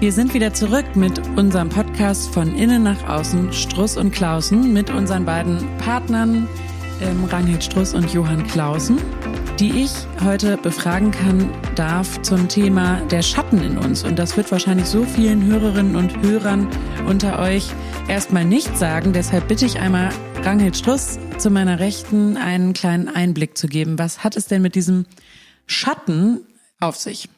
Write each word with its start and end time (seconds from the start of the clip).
Wir 0.00 0.12
sind 0.12 0.32
wieder 0.32 0.54
zurück 0.54 0.96
mit 0.96 1.20
unserem 1.36 1.68
Podcast 1.68 2.32
von 2.32 2.54
innen 2.54 2.84
nach 2.84 3.06
außen, 3.06 3.52
Struss 3.52 3.98
und 3.98 4.12
Klausen, 4.12 4.72
mit 4.72 4.88
unseren 4.88 5.26
beiden 5.26 5.76
Partnern 5.76 6.48
ähm, 7.02 7.24
Ranghild 7.24 7.62
Struss 7.62 7.92
und 7.92 8.10
Johann 8.10 8.46
Klausen, 8.46 8.96
die 9.58 9.82
ich 9.82 9.90
heute 10.24 10.56
befragen 10.56 11.10
kann, 11.10 11.50
darf 11.74 12.22
zum 12.22 12.48
Thema 12.48 13.02
der 13.10 13.20
Schatten 13.20 13.60
in 13.62 13.76
uns. 13.76 14.02
Und 14.02 14.18
das 14.18 14.38
wird 14.38 14.50
wahrscheinlich 14.50 14.86
so 14.86 15.04
vielen 15.04 15.44
Hörerinnen 15.44 15.94
und 15.94 16.16
Hörern 16.22 16.66
unter 17.06 17.38
euch 17.38 17.68
erstmal 18.08 18.46
nicht 18.46 18.78
sagen. 18.78 19.12
Deshalb 19.12 19.48
bitte 19.48 19.66
ich 19.66 19.80
einmal 19.80 20.08
Ranghild 20.42 20.78
Struss 20.78 21.18
zu 21.36 21.50
meiner 21.50 21.78
Rechten 21.78 22.38
einen 22.38 22.72
kleinen 22.72 23.08
Einblick 23.08 23.58
zu 23.58 23.68
geben. 23.68 23.98
Was 23.98 24.24
hat 24.24 24.34
es 24.38 24.46
denn 24.46 24.62
mit 24.62 24.76
diesem 24.76 25.04
Schatten 25.66 26.40
auf 26.80 26.96
sich? 26.96 27.28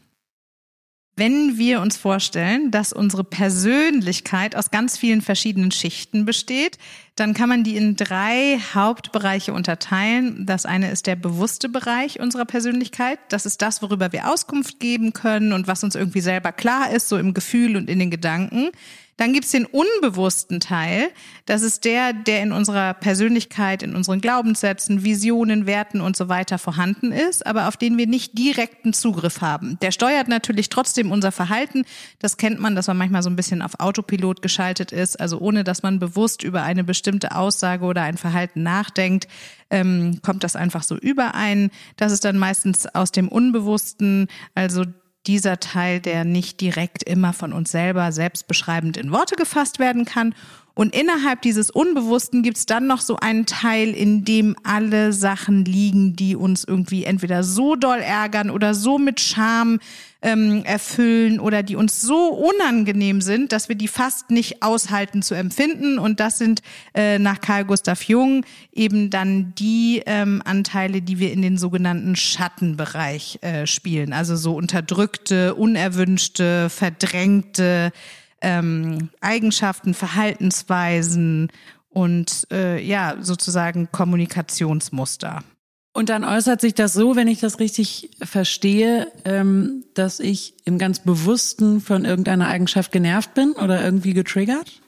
Wenn 1.25 1.57
wir 1.57 1.81
uns 1.81 1.97
vorstellen, 1.97 2.73
dass 2.73 2.93
unsere 2.93 3.23
Persönlichkeit 3.23 4.57
aus 4.57 4.73
ganz 4.73 4.99
vielen 4.99 5.23
verschiedenen 5.23 5.71
Schichten 5.71 6.25
besteht, 6.25 6.79
dann 7.15 7.33
kann 7.33 7.48
man 7.48 7.62
die 7.62 7.77
in 7.77 7.95
drei 7.95 8.59
Hauptbereiche 8.75 9.53
unterteilen. 9.53 10.47
Das 10.47 10.67
eine 10.67 10.91
ist 10.91 11.07
der 11.07 11.15
bewusste 11.15 11.69
Bereich 11.69 12.19
unserer 12.19 12.45
Persönlichkeit. 12.45 13.21
Das 13.29 13.47
ist 13.47 13.62
das, 13.62 13.83
worüber 13.83 14.11
wir 14.11 14.33
Auskunft 14.33 14.81
geben 14.81 15.12
können 15.12 15.53
und 15.53 15.69
was 15.69 15.85
uns 15.85 15.95
irgendwie 15.95 16.23
selber 16.23 16.51
klar 16.51 16.91
ist, 16.91 17.09
so 17.09 17.17
im 17.17 17.34
Gefühl 17.34 17.77
und 17.77 17.89
in 17.89 18.01
den 18.01 18.11
Gedanken. 18.11 18.70
Dann 19.16 19.33
gibt's 19.33 19.51
den 19.51 19.66
unbewussten 19.66 20.59
Teil. 20.59 21.11
Das 21.45 21.62
ist 21.62 21.84
der, 21.84 22.12
der 22.12 22.43
in 22.43 22.53
unserer 22.53 22.95
Persönlichkeit, 22.95 23.83
in 23.83 23.95
unseren 23.95 24.20
Glaubenssätzen, 24.20 25.05
Visionen, 25.05 25.66
Werten 25.66 26.01
und 26.01 26.16
so 26.16 26.29
weiter 26.29 26.59
vorhanden 26.59 27.12
ist, 27.12 27.47
aber 27.47 27.69
auf 27.69 27.77
den 27.77 27.98
wir 27.98 28.06
nicht 28.06 28.39
direkten 28.39 28.92
Zugriff 28.92 29.41
haben. 29.41 29.78
Der 29.83 29.92
steuert 29.92 30.28
natürlich 30.28 30.70
trotzdem 30.70 31.12
unser 31.12 31.31
Verhalten. 31.31 31.84
Das 32.20 32.37
kennt 32.37 32.59
man, 32.59 32.75
dass 32.75 32.87
man 32.87 32.97
manchmal 32.97 33.22
so 33.22 33.31
ein 33.31 33.37
bisschen 33.37 33.62
auf 33.62 33.81
Autopilot 33.81 34.41
geschaltet 34.41 34.92
ist, 34.92 35.20
also 35.20 35.39
ohne 35.39 35.62
dass 35.62 35.83
man 35.83 35.98
bewusst 35.98 36.42
über 36.42 36.62
eine 36.62 36.83
bestimmte 36.83 37.37
Aussage 37.37 37.84
oder 37.84 38.03
ein 38.03 38.17
Verhalten 38.17 38.62
nachdenkt, 38.62 39.28
ähm, 39.70 40.20
kommt 40.22 40.44
das 40.44 40.56
einfach 40.56 40.83
so 40.83 40.97
überein. 40.97 41.70
Das 41.97 42.12
ist 42.12 42.25
dann 42.25 42.39
meistens 42.39 42.87
aus 42.87 43.12
dem 43.12 43.28
Unbewussten, 43.28 44.28
also 44.55 44.84
dieser 45.27 45.61
Teil, 45.61 46.01
der 46.01 46.25
nicht 46.25 46.61
direkt 46.61 47.03
immer 47.03 47.33
von 47.33 47.53
uns 47.53 47.70
selber 47.70 48.12
selbstbeschreibend 48.12 48.97
in 48.97 49.12
Worte 49.12 49.37
gefasst 49.37 49.78
werden 49.78 50.05
kann. 50.05 50.34
Und 50.75 50.95
innerhalb 50.95 51.42
dieses 51.42 51.70
Unbewussten 51.70 52.42
gibt's 52.42 52.67
dann 52.67 52.87
noch 52.87 53.01
so 53.01 53.17
einen 53.17 53.47
Teil, 53.47 53.91
in 53.91 54.25
dem 54.25 54.56
alle 54.65 55.12
Sachen 55.12 55.65
liegen, 55.65 56.17
die 56.17 56.34
uns 56.34 56.65
irgendwie 56.65 57.05
entweder 57.05 57.45
so 57.45 57.77
doll 57.77 57.98
ärgern 57.98 58.50
oder 58.50 58.75
so 58.75 58.98
mit 58.98 59.20
Scham 59.20 59.81
ähm, 60.23 60.65
erfüllen 60.65 61.41
oder 61.41 61.62
die 61.62 61.77
uns 61.77 62.01
so 62.01 62.28
unangenehm 62.28 63.20
sind, 63.20 63.53
dass 63.53 63.69
wir 63.69 63.77
die 63.77 63.89
fast 63.89 64.31
nicht 64.31 64.62
aushalten 64.62 65.23
zu 65.23 65.34
empfinden. 65.34 65.98
Und 65.98 66.20
das 66.20 66.39
sind 66.39 66.62
äh, 66.95 67.19
nach 67.19 67.41
Carl 67.41 67.65
Gustav 67.65 68.03
Jung 68.05 68.45
eben 68.73 69.11
dann 69.11 69.55
die 69.56 70.03
ähm, 70.06 70.41
Anteile, 70.45 71.03
die 71.03 71.19
wir 71.19 71.33
in 71.33 71.43
den 71.43 71.59
sogenannten 71.59 72.17
Schattenbereich 72.17 73.39
äh, 73.43 73.67
spielen. 73.67 74.12
Also 74.12 74.37
so 74.37 74.55
unterdrückte, 74.55 75.55
unerwünschte, 75.55 76.70
verdrängte 76.70 77.93
ähm, 78.41 79.11
Eigenschaften, 79.20 79.95
Verhaltensweisen 79.95 81.48
und 81.91 82.47
äh, 82.50 82.81
ja, 82.81 83.17
sozusagen 83.20 83.89
Kommunikationsmuster. 83.93 85.43
Und 85.95 86.09
dann 86.09 86.25
äußert 86.25 86.61
sich 86.61 86.75
das 86.75 86.95
so, 86.95 87.17
wenn 87.17 87.29
ich 87.29 87.41
das 87.41 87.61
richtig 87.61 88.11
verstehe, 88.23 89.12
ähm, 89.25 89.85
dass 89.95 90.21
ich 90.21 90.55
im 90.65 90.79
ganz 90.79 91.01
Bewussten 91.01 91.81
von 91.81 92.05
irgendeiner 92.06 92.49
Eigenschaft 92.49 92.93
genervt 92.93 93.34
bin 93.34 93.53
oder 93.53 93.84
irgendwie 93.84 94.15
getriggert? 94.15 94.81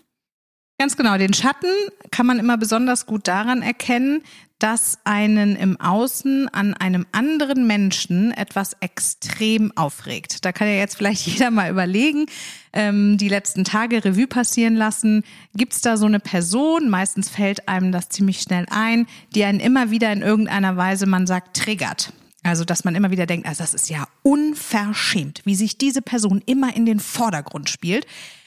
Ganz 0.79 0.97
genau. 0.97 1.19
Den 1.19 1.35
Schatten 1.35 1.69
kann 2.11 2.27
man 2.27 2.39
immer 2.39 2.57
besonders 2.57 3.07
gut 3.07 3.29
daran 3.29 3.63
erkennen, 3.63 4.23
dass 4.65 4.97
einen 5.05 5.57
im 5.57 5.79
Außen 5.79 6.49
an 6.49 6.73
einem 6.73 7.05
anderen 7.13 7.67
Menschen 7.67 8.33
etwas 8.33 8.75
extrem 8.81 9.77
aufregt. 9.77 10.43
Da 10.47 10.53
kann 10.53 10.69
ja 10.69 10.77
jetzt 10.77 10.97
vielleicht 10.97 11.27
jeder 11.27 11.51
mal 11.51 11.71
überlegen, 11.71 12.25
ähm, 12.73 13.19
die 13.19 13.29
letzten 13.29 13.65
Tage 13.65 14.03
Revue 14.03 14.27
passieren 14.27 14.75
lassen. 14.75 15.23
Gibt 15.55 15.75
es 15.75 15.83
da 15.83 15.99
so 15.99 16.07
eine 16.07 16.19
Person, 16.19 16.89
meistens 16.89 17.29
fällt 17.29 17.69
einem 17.69 17.93
das 17.93 18.09
ziemlich 18.09 18.41
schnell 18.41 18.65
ein, 18.71 19.07
die 19.35 19.45
einen 19.45 19.61
immer 19.61 19.91
wieder 19.91 20.11
in 20.11 20.23
irgendeiner 20.23 20.79
Weise, 20.79 21.05
man 21.05 21.27
sagt, 21.27 21.59
triggert. 21.59 22.15
Also, 22.43 22.65
dass 22.65 22.85
man 22.85 22.95
immer 22.95 23.11
wieder 23.11 23.27
denkt, 23.27 23.47
also 23.47 23.63
das 23.63 23.75
ist 23.75 23.91
ja 23.91 24.09
unverschämt, 24.23 25.43
wie 25.45 25.57
sich 25.57 25.77
diese 25.77 26.01
Person 26.01 26.41
immer 26.47 26.75
in 26.75 26.87
den 26.87 27.01
Vordergrund 27.01 27.69
spielt. 27.69 28.07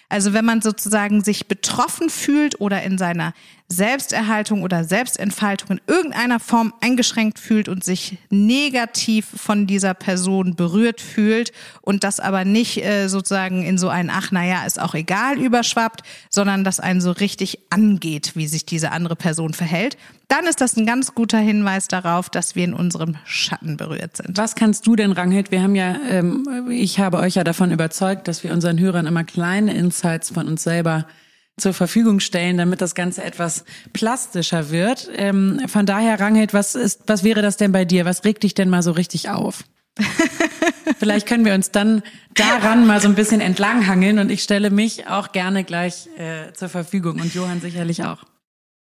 Also 0.09 0.33
wenn 0.33 0.45
man 0.45 0.61
sozusagen 0.61 1.21
sich 1.21 1.47
betroffen 1.47 2.09
fühlt 2.09 2.61
oder 2.61 2.81
in 2.83 2.97
seiner 2.97 3.33
Selbsterhaltung 3.69 4.63
oder 4.63 4.85
Selbstentfaltung 4.85 5.77
in 5.77 5.81
irgendeiner 5.87 6.39
Form 6.39 6.73
eingeschränkt 6.79 7.37
fühlt 7.37 7.67
und 7.67 7.83
sich 7.83 8.17
negativ 8.29 9.27
von 9.35 9.67
dieser 9.67 9.93
Person 9.93 10.55
berührt 10.55 11.01
fühlt 11.01 11.51
und 11.81 12.05
das 12.05 12.21
aber 12.21 12.45
nicht 12.45 12.83
äh, 12.83 13.09
sozusagen 13.09 13.63
in 13.63 13.77
so 13.77 13.89
ein 13.89 14.09
Ach, 14.09 14.31
naja, 14.31 14.65
ist 14.65 14.79
auch 14.79 14.95
egal 14.95 15.37
überschwappt, 15.37 16.03
sondern 16.29 16.63
dass 16.63 16.79
einen 16.79 17.01
so 17.01 17.11
richtig 17.11 17.59
angeht, 17.69 18.31
wie 18.35 18.47
sich 18.47 18.65
diese 18.65 18.91
andere 18.91 19.17
Person 19.17 19.53
verhält, 19.53 19.97
dann 20.29 20.45
ist 20.45 20.61
das 20.61 20.77
ein 20.77 20.85
ganz 20.85 21.13
guter 21.13 21.39
Hinweis 21.39 21.89
darauf, 21.89 22.29
dass 22.29 22.55
wir 22.55 22.63
in 22.63 22.73
unserem 22.73 23.17
Schatten 23.25 23.75
berührt 23.75 24.15
sind. 24.15 24.37
Was 24.37 24.55
kannst 24.55 24.87
du 24.87 24.95
denn, 24.95 25.11
Ranghild? 25.11 25.51
Wir 25.51 25.61
haben 25.61 25.75
ja, 25.75 25.95
ähm, 26.09 26.69
ich 26.69 26.99
habe 26.99 27.17
euch 27.17 27.35
ja 27.35 27.43
davon 27.43 27.71
überzeugt, 27.71 28.29
dass 28.29 28.45
wir 28.45 28.53
unseren 28.53 28.79
Hörern 28.79 29.07
immer 29.07 29.25
kleine 29.25 29.73
Insights 29.73 30.29
von 30.29 30.47
uns 30.47 30.63
selber 30.63 31.05
zur 31.57 31.73
Verfügung 31.73 32.19
stellen, 32.19 32.57
damit 32.57 32.81
das 32.81 32.93
Ganze 32.93 33.23
etwas 33.23 33.65
plastischer 33.91 34.69
wird. 34.69 35.09
Ähm, 35.15 35.61
von 35.67 35.85
daher, 35.85 36.19
Ranghild, 36.19 36.53
was 36.53 36.75
ist, 36.75 37.01
was 37.07 37.23
wäre 37.23 37.41
das 37.41 37.57
denn 37.57 37.71
bei 37.71 37.83
dir? 37.83 38.05
Was 38.05 38.23
regt 38.23 38.43
dich 38.43 38.53
denn 38.53 38.69
mal 38.69 38.83
so 38.83 38.91
richtig 38.91 39.29
auf? 39.29 39.63
Vielleicht 40.99 41.27
können 41.27 41.45
wir 41.45 41.55
uns 41.55 41.71
dann 41.71 42.03
daran 42.35 42.85
mal 42.85 43.01
so 43.01 43.07
ein 43.07 43.15
bisschen 43.15 43.41
entlanghangeln 43.41 44.19
und 44.19 44.31
ich 44.31 44.43
stelle 44.43 44.69
mich 44.69 45.07
auch 45.07 45.31
gerne 45.31 45.63
gleich 45.63 46.07
äh, 46.17 46.53
zur 46.53 46.69
Verfügung 46.69 47.19
und 47.19 47.33
Johann 47.33 47.59
sicherlich 47.59 48.03
auch. 48.03 48.23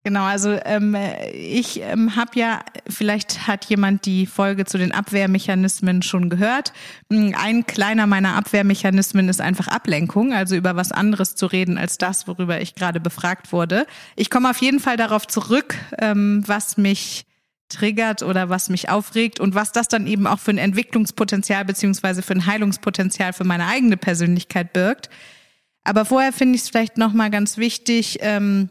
Genau, 0.06 0.26
also 0.26 0.60
ähm, 0.66 0.96
ich 1.34 1.82
ähm, 1.82 2.16
habe 2.16 2.30
ja, 2.36 2.60
vielleicht 2.88 3.48
hat 3.48 3.66
jemand 3.66 4.06
die 4.06 4.28
Folge 4.28 4.66
zu 4.66 4.78
den 4.78 4.92
Abwehrmechanismen 4.92 6.04
schon 6.04 6.30
gehört. 6.30 6.74
Hm, 7.12 7.34
ein 7.36 7.66
kleiner 7.66 8.06
meiner 8.06 8.36
Abwehrmechanismen 8.36 9.28
ist 9.30 9.42
einfach 9.42 9.68
Ablenkung, 9.68 10.32
also 10.32 10.56
über 10.56 10.76
was 10.76 10.92
anderes 10.92 11.34
zu 11.34 11.48
reden 11.48 11.80
als 11.80 11.98
das, 11.98 12.28
worüber 12.28 12.62
ich 12.62 12.76
gerade 12.76 13.00
befragt 13.00 13.52
wurde. 13.52 13.88
Ich 14.16 14.30
komme 14.30 14.52
auf 14.52 14.60
jeden 14.60 14.80
Fall 14.80 14.96
darauf 14.96 15.26
zurück, 15.26 15.74
ähm, 15.98 16.44
was 16.46 16.78
mich 16.78 17.26
triggert 17.70 18.22
oder 18.22 18.48
was 18.48 18.70
mich 18.70 18.90
aufregt 18.90 19.40
und 19.40 19.56
was 19.56 19.72
das 19.72 19.88
dann 19.88 20.06
eben 20.06 20.28
auch 20.28 20.38
für 20.38 20.52
ein 20.52 20.60
Entwicklungspotenzial 20.60 21.66
beziehungsweise 21.66 22.22
für 22.22 22.34
ein 22.34 22.46
Heilungspotenzial 22.46 23.34
für 23.34 23.44
meine 23.44 23.66
eigene 23.66 23.98
Persönlichkeit 23.98 24.72
birgt. 24.72 25.10
Aber 25.84 26.06
vorher 26.06 26.32
finde 26.32 26.58
ich 26.58 26.62
es 26.62 26.70
vielleicht 26.70 27.00
nochmal 27.00 27.32
ganz 27.32 27.58
wichtig, 27.58 28.20
ähm, 28.22 28.70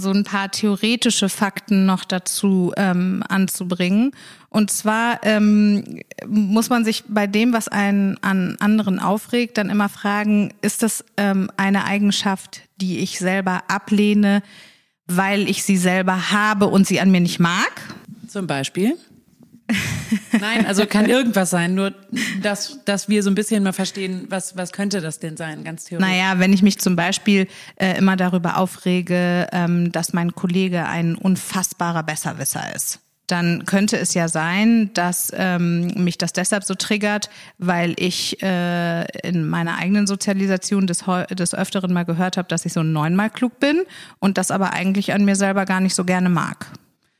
so 0.00 0.10
ein 0.10 0.24
paar 0.24 0.50
theoretische 0.50 1.28
Fakten 1.28 1.86
noch 1.86 2.04
dazu 2.04 2.72
ähm, 2.76 3.22
anzubringen. 3.28 4.12
Und 4.48 4.70
zwar 4.70 5.20
ähm, 5.22 6.00
muss 6.26 6.68
man 6.70 6.84
sich 6.84 7.04
bei 7.08 7.26
dem, 7.26 7.52
was 7.52 7.68
einen 7.68 8.18
an 8.22 8.56
anderen 8.60 8.98
aufregt, 8.98 9.58
dann 9.58 9.70
immer 9.70 9.88
fragen, 9.88 10.52
ist 10.62 10.82
das 10.82 11.04
ähm, 11.16 11.50
eine 11.56 11.84
Eigenschaft, 11.84 12.62
die 12.76 12.98
ich 12.98 13.18
selber 13.18 13.62
ablehne, 13.68 14.42
weil 15.06 15.48
ich 15.48 15.64
sie 15.64 15.76
selber 15.76 16.30
habe 16.30 16.66
und 16.66 16.86
sie 16.86 17.00
an 17.00 17.10
mir 17.10 17.20
nicht 17.20 17.40
mag? 17.40 17.72
Zum 18.28 18.46
Beispiel? 18.46 18.96
Nein, 20.40 20.66
also 20.66 20.86
kann 20.86 21.08
irgendwas 21.08 21.50
sein, 21.50 21.74
nur 21.74 21.94
dass, 22.42 22.84
dass 22.84 23.08
wir 23.08 23.22
so 23.22 23.30
ein 23.30 23.34
bisschen 23.34 23.62
mal 23.62 23.72
verstehen, 23.72 24.26
was, 24.28 24.56
was 24.56 24.72
könnte 24.72 25.00
das 25.00 25.18
denn 25.18 25.36
sein, 25.36 25.64
ganz 25.64 25.84
theoretisch. 25.84 26.10
Naja, 26.10 26.38
wenn 26.38 26.52
ich 26.52 26.62
mich 26.62 26.78
zum 26.78 26.96
Beispiel 26.96 27.48
äh, 27.76 27.96
immer 27.98 28.16
darüber 28.16 28.58
aufrege, 28.58 29.46
ähm, 29.52 29.92
dass 29.92 30.12
mein 30.12 30.34
Kollege 30.34 30.86
ein 30.86 31.14
unfassbarer 31.14 32.02
Besserwisser 32.02 32.74
ist 32.74 33.00
dann 33.28 33.64
könnte 33.64 33.96
es 33.96 34.12
ja 34.12 34.28
sein, 34.28 34.90
dass 34.92 35.32
ähm, 35.34 35.86
mich 35.96 36.18
das 36.18 36.34
deshalb 36.34 36.64
so 36.64 36.74
triggert, 36.74 37.30
weil 37.56 37.94
ich 37.96 38.42
äh, 38.42 39.04
in 39.26 39.48
meiner 39.48 39.78
eigenen 39.78 40.06
Sozialisation 40.06 40.86
des, 40.86 41.04
des 41.30 41.54
Öfteren 41.54 41.94
mal 41.94 42.04
gehört 42.04 42.36
habe, 42.36 42.48
dass 42.48 42.66
ich 42.66 42.74
so 42.74 42.82
neunmal 42.82 43.30
klug 43.30 43.58
bin 43.58 43.84
und 44.18 44.36
das 44.36 44.50
aber 44.50 44.74
eigentlich 44.74 45.14
an 45.14 45.24
mir 45.24 45.36
selber 45.36 45.64
gar 45.64 45.80
nicht 45.80 45.94
so 45.94 46.04
gerne 46.04 46.28
mag. 46.28 46.66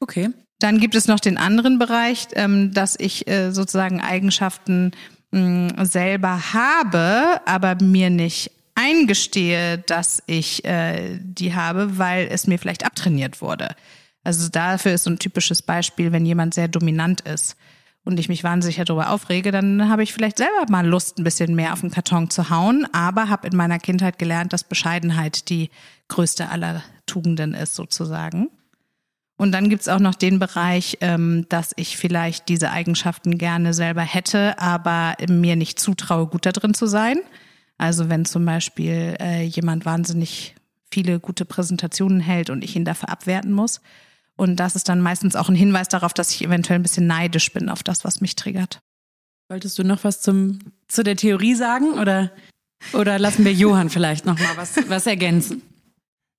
Okay. 0.00 0.28
Dann 0.62 0.78
gibt 0.78 0.94
es 0.94 1.08
noch 1.08 1.20
den 1.20 1.36
anderen 1.36 1.78
Bereich, 1.78 2.28
ähm, 2.34 2.72
dass 2.72 2.96
ich 2.98 3.26
äh, 3.28 3.50
sozusagen 3.50 4.00
Eigenschaften 4.00 4.92
selber 5.34 6.52
habe, 6.52 7.40
aber 7.46 7.82
mir 7.82 8.10
nicht 8.10 8.50
eingestehe, 8.74 9.78
dass 9.78 10.22
ich 10.26 10.62
äh, 10.66 11.18
die 11.22 11.54
habe, 11.54 11.96
weil 11.98 12.28
es 12.30 12.46
mir 12.46 12.58
vielleicht 12.58 12.84
abtrainiert 12.84 13.40
wurde. 13.40 13.74
Also 14.24 14.50
dafür 14.50 14.92
ist 14.92 15.04
so 15.04 15.10
ein 15.10 15.18
typisches 15.18 15.62
Beispiel, 15.62 16.12
wenn 16.12 16.26
jemand 16.26 16.54
sehr 16.54 16.68
dominant 16.68 17.22
ist 17.22 17.56
und 18.04 18.20
ich 18.20 18.28
mich 18.28 18.44
wahnsinnig 18.44 18.76
darüber 18.76 19.10
aufrege, 19.10 19.52
dann 19.52 19.88
habe 19.88 20.02
ich 20.02 20.12
vielleicht 20.12 20.38
selber 20.38 20.66
mal 20.68 20.86
Lust, 20.86 21.18
ein 21.18 21.24
bisschen 21.24 21.54
mehr 21.54 21.72
auf 21.72 21.80
den 21.80 21.90
Karton 21.90 22.30
zu 22.30 22.50
hauen, 22.50 22.86
aber 22.92 23.28
habe 23.28 23.48
in 23.48 23.56
meiner 23.56 23.78
Kindheit 23.78 24.18
gelernt, 24.18 24.52
dass 24.52 24.64
Bescheidenheit 24.64 25.48
die 25.48 25.70
größte 26.08 26.50
aller 26.50 26.82
Tugenden 27.06 27.54
ist, 27.54 27.74
sozusagen. 27.74 28.48
Und 29.42 29.50
dann 29.50 29.68
gibt's 29.68 29.88
auch 29.88 29.98
noch 29.98 30.14
den 30.14 30.38
Bereich, 30.38 30.98
ähm, 31.00 31.46
dass 31.48 31.72
ich 31.74 31.96
vielleicht 31.96 32.48
diese 32.48 32.70
Eigenschaften 32.70 33.38
gerne 33.38 33.74
selber 33.74 34.02
hätte, 34.02 34.56
aber 34.60 35.16
mir 35.28 35.56
nicht 35.56 35.80
zutraue, 35.80 36.28
gut 36.28 36.46
da 36.46 36.52
drin 36.52 36.74
zu 36.74 36.86
sein. 36.86 37.18
Also 37.76 38.08
wenn 38.08 38.24
zum 38.24 38.44
Beispiel 38.44 39.16
äh, 39.18 39.42
jemand 39.42 39.84
wahnsinnig 39.84 40.54
viele 40.92 41.18
gute 41.18 41.44
Präsentationen 41.44 42.20
hält 42.20 42.50
und 42.50 42.62
ich 42.62 42.76
ihn 42.76 42.84
dafür 42.84 43.08
abwerten 43.08 43.50
muss. 43.52 43.80
Und 44.36 44.60
das 44.60 44.76
ist 44.76 44.88
dann 44.88 45.00
meistens 45.00 45.34
auch 45.34 45.48
ein 45.48 45.56
Hinweis 45.56 45.88
darauf, 45.88 46.14
dass 46.14 46.30
ich 46.30 46.44
eventuell 46.44 46.78
ein 46.78 46.84
bisschen 46.84 47.08
neidisch 47.08 47.52
bin 47.52 47.68
auf 47.68 47.82
das, 47.82 48.04
was 48.04 48.20
mich 48.20 48.36
triggert. 48.36 48.78
Wolltest 49.48 49.76
du 49.76 49.82
noch 49.82 50.04
was 50.04 50.22
zum, 50.22 50.60
zu 50.86 51.02
der 51.02 51.16
Theorie 51.16 51.56
sagen 51.56 51.94
oder, 51.94 52.30
oder 52.92 53.18
lassen 53.18 53.44
wir 53.44 53.52
Johann 53.52 53.90
vielleicht 53.90 54.24
noch 54.24 54.38
mal 54.38 54.56
was, 54.56 54.88
was 54.88 55.08
ergänzen? 55.08 55.62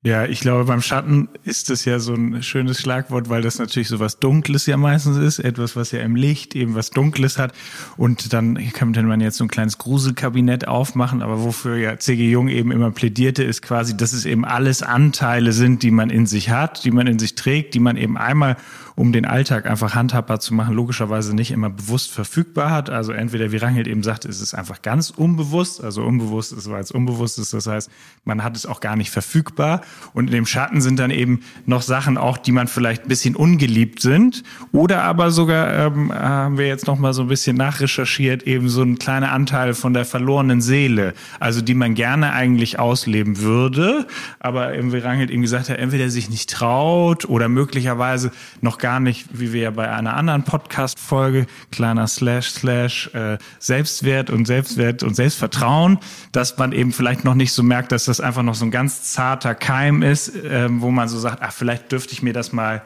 Ja, 0.05 0.25
ich 0.25 0.41
glaube, 0.41 0.65
beim 0.65 0.81
Schatten 0.81 1.29
ist 1.45 1.69
das 1.69 1.85
ja 1.85 1.97
so 1.97 2.13
ein 2.13 2.44
schönes 2.44 2.77
Schlagwort, 2.77 3.29
weil 3.29 3.41
das 3.41 3.57
natürlich 3.57 3.88
so 3.88 4.01
was 4.01 4.19
Dunkles 4.19 4.65
ja 4.65 4.75
meistens 4.75 5.15
ist, 5.15 5.39
etwas, 5.39 5.77
was 5.77 5.91
ja 5.91 6.01
im 6.01 6.17
Licht 6.17 6.55
eben 6.55 6.75
was 6.75 6.89
Dunkles 6.89 7.39
hat. 7.39 7.53
Und 7.95 8.33
dann 8.33 8.57
könnte 8.73 9.01
man 9.03 9.21
jetzt 9.21 9.38
so 9.38 9.45
ein 9.45 9.47
kleines 9.47 9.77
Gruselkabinett 9.77 10.67
aufmachen, 10.67 11.21
aber 11.21 11.41
wofür 11.41 11.77
ja 11.77 11.97
C.G. 11.97 12.29
Jung 12.29 12.50
eben 12.50 12.73
immer 12.73 12.91
plädierte, 12.91 13.44
ist 13.45 13.61
quasi, 13.61 13.95
dass 13.95 14.11
es 14.11 14.25
eben 14.25 14.44
alles 14.44 14.83
Anteile 14.83 15.53
sind, 15.53 15.83
die 15.83 15.91
man 15.91 16.09
in 16.09 16.25
sich 16.25 16.49
hat, 16.49 16.83
die 16.83 16.91
man 16.91 17.07
in 17.07 17.17
sich 17.17 17.35
trägt, 17.35 17.73
die 17.73 17.79
man 17.79 17.95
eben 17.95 18.17
einmal 18.17 18.57
um 18.95 19.11
den 19.11 19.25
Alltag 19.25 19.65
einfach 19.65 19.95
handhabbar 19.95 20.39
zu 20.39 20.53
machen, 20.53 20.75
logischerweise 20.75 21.35
nicht 21.35 21.51
immer 21.51 21.69
bewusst 21.69 22.11
verfügbar 22.11 22.69
hat. 22.69 22.89
Also 22.89 23.11
entweder, 23.11 23.51
wie 23.51 23.57
Rangel 23.57 23.88
eben 23.88 24.03
sagt, 24.03 24.25
ist 24.25 24.41
es 24.41 24.53
einfach 24.53 24.81
ganz 24.81 25.09
unbewusst, 25.09 25.83
also 25.83 26.03
unbewusst 26.03 26.51
ist, 26.53 26.69
weil 26.69 26.81
es 26.81 26.91
unbewusst 26.91 27.39
ist. 27.39 27.53
Das 27.53 27.65
heißt, 27.65 27.89
man 28.23 28.44
hat 28.44 28.56
es 28.56 28.65
auch 28.65 28.81
gar 28.81 28.95
nicht 28.95 29.09
verfügbar. 29.09 29.81
Und 30.13 30.28
in 30.28 30.31
dem 30.31 30.45
Schatten 30.45 30.81
sind 30.81 31.00
dann 31.00 31.12
eben 31.12 31.42
noch 31.66 31.81
Sachen 31.81 32.18
auch, 32.18 32.38
die 32.38 32.51
man 32.51 32.68
vielleicht 32.68 33.04
ein 33.04 33.07
bisschen 33.07 33.36
ungeliebt 33.36 34.01
sind. 34.01 34.44
Oder 34.72 35.04
aber 35.04 35.31
sogar, 35.31 35.74
ähm, 35.74 36.13
haben 36.13 36.57
wir 36.57 36.68
jetzt 36.68 36.88
noch 36.88 37.00
mal 37.00 37.13
so 37.13 37.24
ein 37.24 37.28
bisschen 37.28 37.57
nachrecherchiert, 37.57 38.44
eben 38.44 38.69
so 38.69 38.84
ein 38.84 39.00
kleiner 39.00 39.31
Anteil 39.31 39.74
von 39.74 39.94
der 39.94 40.06
verlorenen 40.06 40.62
Seele. 40.62 41.13
Also 41.40 41.62
die 41.62 41.74
man 41.74 41.95
gerne 41.95 42.34
eigentlich 42.34 42.80
ausleben 42.80 43.40
würde. 43.40 44.07
Aber 44.40 44.75
eben, 44.75 44.94
wie 44.94 44.98
Rangel 45.00 45.31
eben 45.31 45.42
gesagt 45.42 45.69
hat, 45.69 45.78
entweder 45.78 46.10
sich 46.10 46.30
nicht 46.30 46.50
traut 46.50 47.25
oder 47.25 47.50
möglicherweise 47.50 48.31
noch 48.62 48.78
gar 48.78 49.00
nicht, 49.00 49.28
wie 49.31 49.54
wir 49.54 49.62
ja 49.62 49.72
bei 49.72 49.92
einer 49.92 50.16
anderen 50.16 50.44
Podcast-Folge, 50.44 51.48
kleiner 51.72 52.07
Slash, 52.07 52.51
Slash, 52.51 53.10
äh, 53.13 53.38
Selbstwert 53.60 54.30
und 54.30 54.45
Selbstwert 54.45 55.04
und 55.04 55.16
Selbstvertrauen, 55.16 56.00
dass 56.31 56.57
man 56.57 56.72
eben 56.72 56.92
vielleicht 56.92 57.24
noch 57.24 57.36
nicht 57.36 57.51
so 57.51 57.63
merkt, 57.63 57.92
dass 57.92 58.06
das 58.06 58.19
einfach 58.19 58.44
noch 58.44 58.56
so 58.56 58.66
ein 58.66 58.72
ganz 58.72 59.04
zarter 59.04 59.56
Keim 59.56 59.82
ist, 60.01 60.35
äh, 60.35 60.68
wo 60.69 60.91
man 60.91 61.07
so 61.07 61.19
sagt, 61.19 61.41
ach, 61.41 61.53
vielleicht 61.53 61.91
dürfte 61.91 62.13
ich 62.13 62.21
mir 62.21 62.33
das 62.33 62.53
mal 62.53 62.81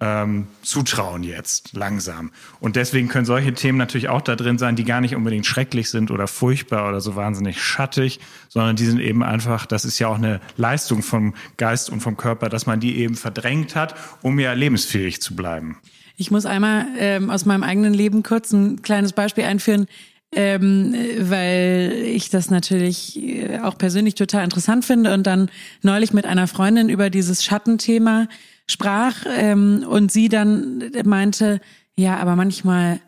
ähm, 0.00 0.46
zutrauen 0.62 1.22
jetzt 1.22 1.74
langsam. 1.74 2.32
Und 2.58 2.76
deswegen 2.76 3.08
können 3.08 3.26
solche 3.26 3.52
Themen 3.52 3.76
natürlich 3.76 4.08
auch 4.08 4.22
da 4.22 4.34
drin 4.34 4.58
sein, 4.58 4.74
die 4.74 4.84
gar 4.84 5.00
nicht 5.00 5.14
unbedingt 5.14 5.46
schrecklich 5.46 5.90
sind 5.90 6.10
oder 6.10 6.26
furchtbar 6.26 6.88
oder 6.88 7.00
so 7.00 7.16
wahnsinnig 7.16 7.62
schattig, 7.62 8.18
sondern 8.48 8.76
die 8.76 8.86
sind 8.86 9.00
eben 9.00 9.22
einfach, 9.22 9.66
das 9.66 9.84
ist 9.84 9.98
ja 9.98 10.08
auch 10.08 10.16
eine 10.16 10.40
Leistung 10.56 11.02
vom 11.02 11.34
Geist 11.58 11.90
und 11.90 12.00
vom 12.00 12.16
Körper, 12.16 12.48
dass 12.48 12.66
man 12.66 12.80
die 12.80 12.96
eben 12.96 13.14
verdrängt 13.14 13.76
hat, 13.76 13.94
um 14.22 14.38
ja 14.38 14.54
lebensfähig 14.54 15.20
zu 15.20 15.36
bleiben. 15.36 15.78
Ich 16.16 16.30
muss 16.30 16.46
einmal 16.46 16.86
ähm, 16.98 17.30
aus 17.30 17.46
meinem 17.46 17.62
eigenen 17.62 17.94
Leben 17.94 18.22
kurz 18.22 18.52
ein 18.52 18.82
kleines 18.82 19.12
Beispiel 19.12 19.44
einführen. 19.44 19.86
Ähm, 20.32 20.94
weil 21.18 22.04
ich 22.04 22.30
das 22.30 22.50
natürlich 22.50 23.20
äh, 23.20 23.58
auch 23.60 23.76
persönlich 23.76 24.14
total 24.14 24.44
interessant 24.44 24.84
finde 24.84 25.12
und 25.12 25.26
dann 25.26 25.50
neulich 25.82 26.12
mit 26.12 26.24
einer 26.24 26.46
Freundin 26.46 26.88
über 26.88 27.10
dieses 27.10 27.42
Schattenthema 27.42 28.28
sprach 28.68 29.26
ähm, 29.26 29.84
und 29.88 30.12
sie 30.12 30.28
dann 30.28 30.92
meinte, 31.04 31.60
ja, 31.96 32.16
aber 32.18 32.36
manchmal 32.36 33.00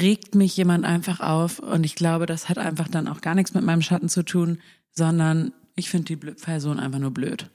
regt 0.00 0.34
mich 0.34 0.56
jemand 0.56 0.84
einfach 0.84 1.20
auf 1.20 1.60
und 1.60 1.84
ich 1.84 1.94
glaube, 1.94 2.26
das 2.26 2.48
hat 2.48 2.58
einfach 2.58 2.88
dann 2.88 3.06
auch 3.06 3.20
gar 3.20 3.36
nichts 3.36 3.54
mit 3.54 3.62
meinem 3.62 3.82
Schatten 3.82 4.08
zu 4.08 4.24
tun, 4.24 4.58
sondern 4.90 5.52
ich 5.76 5.88
finde 5.88 6.06
die 6.06 6.16
Person 6.16 6.80
einfach 6.80 6.98
nur 6.98 7.12
blöd. 7.12 7.48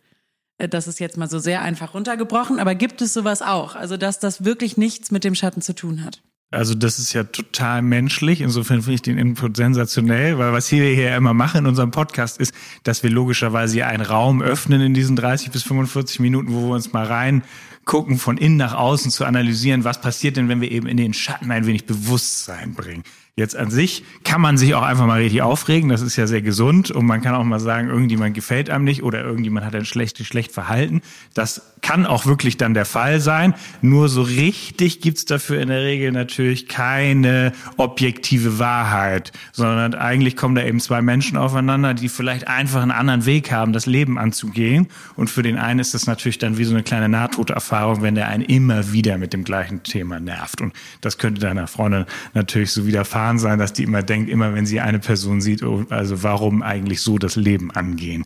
Äh, 0.57 0.69
das 0.69 0.87
ist 0.87 0.99
jetzt 0.99 1.17
mal 1.17 1.29
so 1.29 1.39
sehr 1.39 1.61
einfach 1.61 1.93
runtergebrochen, 1.93 2.59
aber 2.59 2.75
gibt 2.75 3.01
es 3.01 3.13
sowas 3.13 3.41
auch? 3.41 3.75
Also, 3.75 3.97
dass 3.97 4.19
das 4.19 4.45
wirklich 4.45 4.77
nichts 4.77 5.11
mit 5.11 5.23
dem 5.23 5.35
Schatten 5.35 5.61
zu 5.61 5.75
tun 5.75 6.03
hat? 6.03 6.21
Also 6.53 6.75
das 6.75 6.99
ist 6.99 7.13
ja 7.13 7.23
total 7.23 7.81
menschlich. 7.81 8.41
Insofern 8.41 8.81
finde 8.81 8.95
ich 8.95 9.01
den 9.01 9.17
Input 9.17 9.57
sensationell, 9.57 10.37
weil 10.37 10.53
was 10.53 10.71
wir 10.71 10.85
hier 10.85 11.15
immer 11.15 11.33
machen 11.33 11.59
in 11.59 11.67
unserem 11.67 11.91
Podcast 11.91 12.39
ist, 12.39 12.53
dass 12.83 13.03
wir 13.03 13.09
logischerweise 13.09 13.85
einen 13.85 14.03
Raum 14.03 14.41
öffnen 14.41 14.81
in 14.81 14.93
diesen 14.93 15.15
30 15.15 15.51
bis 15.51 15.63
45 15.63 16.19
Minuten, 16.19 16.53
wo 16.53 16.67
wir 16.67 16.75
uns 16.75 16.93
mal 16.93 17.05
rein 17.05 17.43
gucken, 17.85 18.17
von 18.17 18.37
innen 18.37 18.57
nach 18.57 18.73
außen 18.73 19.11
zu 19.11 19.25
analysieren, 19.25 19.83
was 19.83 19.99
passiert 19.99 20.37
denn, 20.37 20.47
wenn 20.47 20.61
wir 20.61 20.71
eben 20.71 20.87
in 20.87 20.97
den 20.97 21.13
Schatten 21.13 21.51
ein 21.51 21.65
wenig 21.65 21.85
Bewusstsein 21.85 22.73
bringen. 22.73 23.03
Jetzt 23.35 23.55
an 23.55 23.71
sich 23.71 24.03
kann 24.23 24.41
man 24.41 24.57
sich 24.57 24.75
auch 24.75 24.83
einfach 24.83 25.07
mal 25.07 25.19
richtig 25.19 25.41
aufregen, 25.41 25.89
das 25.89 26.03
ist 26.03 26.17
ja 26.17 26.27
sehr 26.27 26.43
gesund 26.43 26.91
und 26.91 27.07
man 27.07 27.23
kann 27.23 27.33
auch 27.33 27.43
mal 27.43 27.59
sagen, 27.59 27.87
irgendjemand 27.87 28.35
gefällt 28.35 28.69
einem 28.69 28.83
nicht 28.83 29.01
oder 29.01 29.23
irgendjemand 29.23 29.65
hat 29.65 29.73
ein 29.73 29.85
schlechtes, 29.85 30.27
schlecht 30.27 30.51
Verhalten. 30.51 31.01
Das 31.33 31.73
kann 31.81 32.05
auch 32.05 32.27
wirklich 32.27 32.57
dann 32.57 32.75
der 32.75 32.85
Fall 32.85 33.19
sein. 33.19 33.55
Nur 33.81 34.07
so 34.07 34.21
richtig 34.21 35.01
gibt's 35.01 35.25
dafür 35.25 35.59
in 35.61 35.69
der 35.69 35.81
Regel 35.81 36.11
natürlich 36.11 36.67
keine 36.67 37.53
objektive 37.77 38.59
Wahrheit, 38.59 39.31
sondern 39.51 39.95
eigentlich 39.95 40.35
kommen 40.35 40.53
da 40.53 40.63
eben 40.63 40.79
zwei 40.79 41.01
Menschen 41.01 41.35
aufeinander, 41.35 41.95
die 41.95 42.09
vielleicht 42.09 42.47
einfach 42.47 42.83
einen 42.83 42.91
anderen 42.91 43.25
Weg 43.25 43.51
haben, 43.51 43.73
das 43.73 43.87
Leben 43.87 44.19
anzugehen. 44.19 44.89
Und 45.15 45.31
für 45.31 45.41
den 45.41 45.57
einen 45.57 45.79
ist 45.79 45.95
das 45.95 46.05
natürlich 46.05 46.37
dann 46.37 46.59
wie 46.59 46.65
so 46.65 46.75
eine 46.75 46.83
kleine 46.83 47.09
Nahtoderfahrung, 47.09 48.03
wenn 48.03 48.13
der 48.13 48.27
einen 48.27 48.43
immer 48.43 48.93
wieder 48.93 49.17
mit 49.17 49.33
dem 49.33 49.43
gleichen 49.43 49.81
Thema 49.81 50.19
nervt. 50.19 50.61
Und 50.61 50.73
das 51.01 51.17
könnte 51.17 51.41
deiner 51.41 51.65
Freundin 51.65 52.05
natürlich 52.35 52.71
so 52.71 52.85
widerfahren 52.85 53.22
erfahren 53.23 53.39
sein, 53.39 53.59
dass 53.59 53.73
die 53.73 53.83
immer 53.83 54.03
denkt, 54.03 54.29
immer 54.29 54.53
wenn 54.53 54.65
sie 54.65 54.81
eine 54.81 54.99
Person 54.99 55.39
sieht, 55.39 55.63
oh, 55.63 55.85
also 55.89 56.23
warum 56.23 56.61
eigentlich 56.61 57.01
so 57.01 57.17
das 57.17 57.35
Leben 57.37 57.71
angehen. 57.71 58.25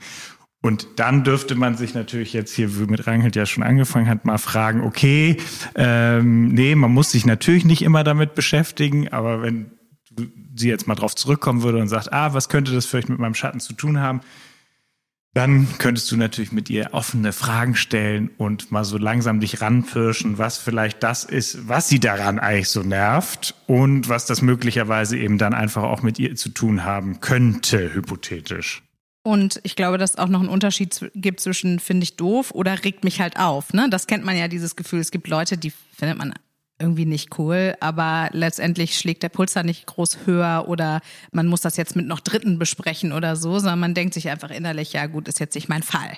Und 0.61 0.88
dann 0.95 1.23
dürfte 1.23 1.53
man 1.53 1.77
sich 1.77 1.94
natürlich 1.94 2.33
jetzt 2.33 2.55
hier, 2.55 2.79
wie 2.79 2.88
mit 2.88 3.05
Rangelt 3.05 3.35
ja 3.35 3.45
schon 3.45 3.63
angefangen 3.63 4.09
hat, 4.09 4.25
mal 4.25 4.39
fragen, 4.39 4.81
okay, 4.81 5.38
ähm, 5.75 6.47
nee, 6.49 6.73
man 6.73 6.91
muss 6.91 7.11
sich 7.11 7.27
natürlich 7.27 7.63
nicht 7.63 7.83
immer 7.83 8.04
damit 8.04 8.33
beschäftigen, 8.33 9.07
aber 9.09 9.44
wenn 9.44 9.71
sie 10.56 10.68
jetzt 10.68 10.87
mal 10.87 10.95
drauf 10.95 11.16
zurückkommen 11.16 11.61
würde 11.61 11.77
und 11.80 11.89
sagt, 11.89 12.11
ah, 12.11 12.33
was 12.33 12.49
könnte 12.49 12.73
das 12.73 12.87
vielleicht 12.87 13.09
mit 13.09 13.19
meinem 13.19 13.35
Schatten 13.35 13.59
zu 13.59 13.73
tun 13.73 13.99
haben, 13.99 14.21
dann 15.37 15.67
könntest 15.77 16.11
du 16.11 16.17
natürlich 16.17 16.51
mit 16.51 16.67
ihr 16.67 16.89
offene 16.94 17.31
Fragen 17.31 17.75
stellen 17.75 18.31
und 18.39 18.71
mal 18.71 18.83
so 18.83 18.97
langsam 18.97 19.39
dich 19.39 19.61
ranpirschen, 19.61 20.39
was 20.39 20.57
vielleicht 20.57 21.03
das 21.03 21.23
ist, 21.23 21.67
was 21.67 21.87
sie 21.87 21.99
daran 21.99 22.39
eigentlich 22.39 22.69
so 22.69 22.81
nervt 22.81 23.53
und 23.67 24.09
was 24.09 24.25
das 24.25 24.41
möglicherweise 24.41 25.15
eben 25.15 25.37
dann 25.37 25.53
einfach 25.53 25.83
auch 25.83 26.01
mit 26.01 26.17
ihr 26.17 26.35
zu 26.35 26.49
tun 26.49 26.85
haben 26.85 27.19
könnte, 27.19 27.94
hypothetisch. 27.94 28.81
Und 29.21 29.59
ich 29.61 29.75
glaube, 29.75 29.99
dass 29.99 30.11
es 30.13 30.17
auch 30.17 30.29
noch 30.29 30.39
einen 30.39 30.49
Unterschied 30.49 31.11
gibt 31.13 31.39
zwischen 31.39 31.77
finde 31.77 32.06
ich 32.06 32.15
doof 32.15 32.49
oder 32.51 32.83
regt 32.83 33.03
mich 33.03 33.21
halt 33.21 33.37
auf. 33.37 33.73
Ne? 33.73 33.91
Das 33.91 34.07
kennt 34.07 34.25
man 34.25 34.35
ja, 34.35 34.47
dieses 34.47 34.75
Gefühl. 34.75 35.01
Es 35.01 35.11
gibt 35.11 35.27
Leute, 35.27 35.56
die 35.56 35.71
findet 35.95 36.17
man 36.17 36.33
irgendwie 36.79 37.05
nicht 37.05 37.37
cool, 37.39 37.75
aber 37.79 38.29
letztendlich 38.33 38.97
schlägt 38.97 39.23
der 39.23 39.29
Puls 39.29 39.53
da 39.53 39.63
nicht 39.63 39.87
groß 39.87 40.19
höher 40.25 40.65
oder 40.67 41.01
man 41.31 41.47
muss 41.47 41.61
das 41.61 41.77
jetzt 41.77 41.95
mit 41.95 42.07
noch 42.07 42.19
Dritten 42.19 42.59
besprechen 42.59 43.11
oder 43.11 43.35
so, 43.35 43.59
sondern 43.59 43.79
man 43.79 43.93
denkt 43.93 44.13
sich 44.13 44.29
einfach 44.29 44.51
innerlich, 44.51 44.93
ja 44.93 45.07
gut, 45.07 45.27
ist 45.27 45.39
jetzt 45.39 45.55
nicht 45.55 45.69
mein 45.69 45.83
Fall. 45.83 46.17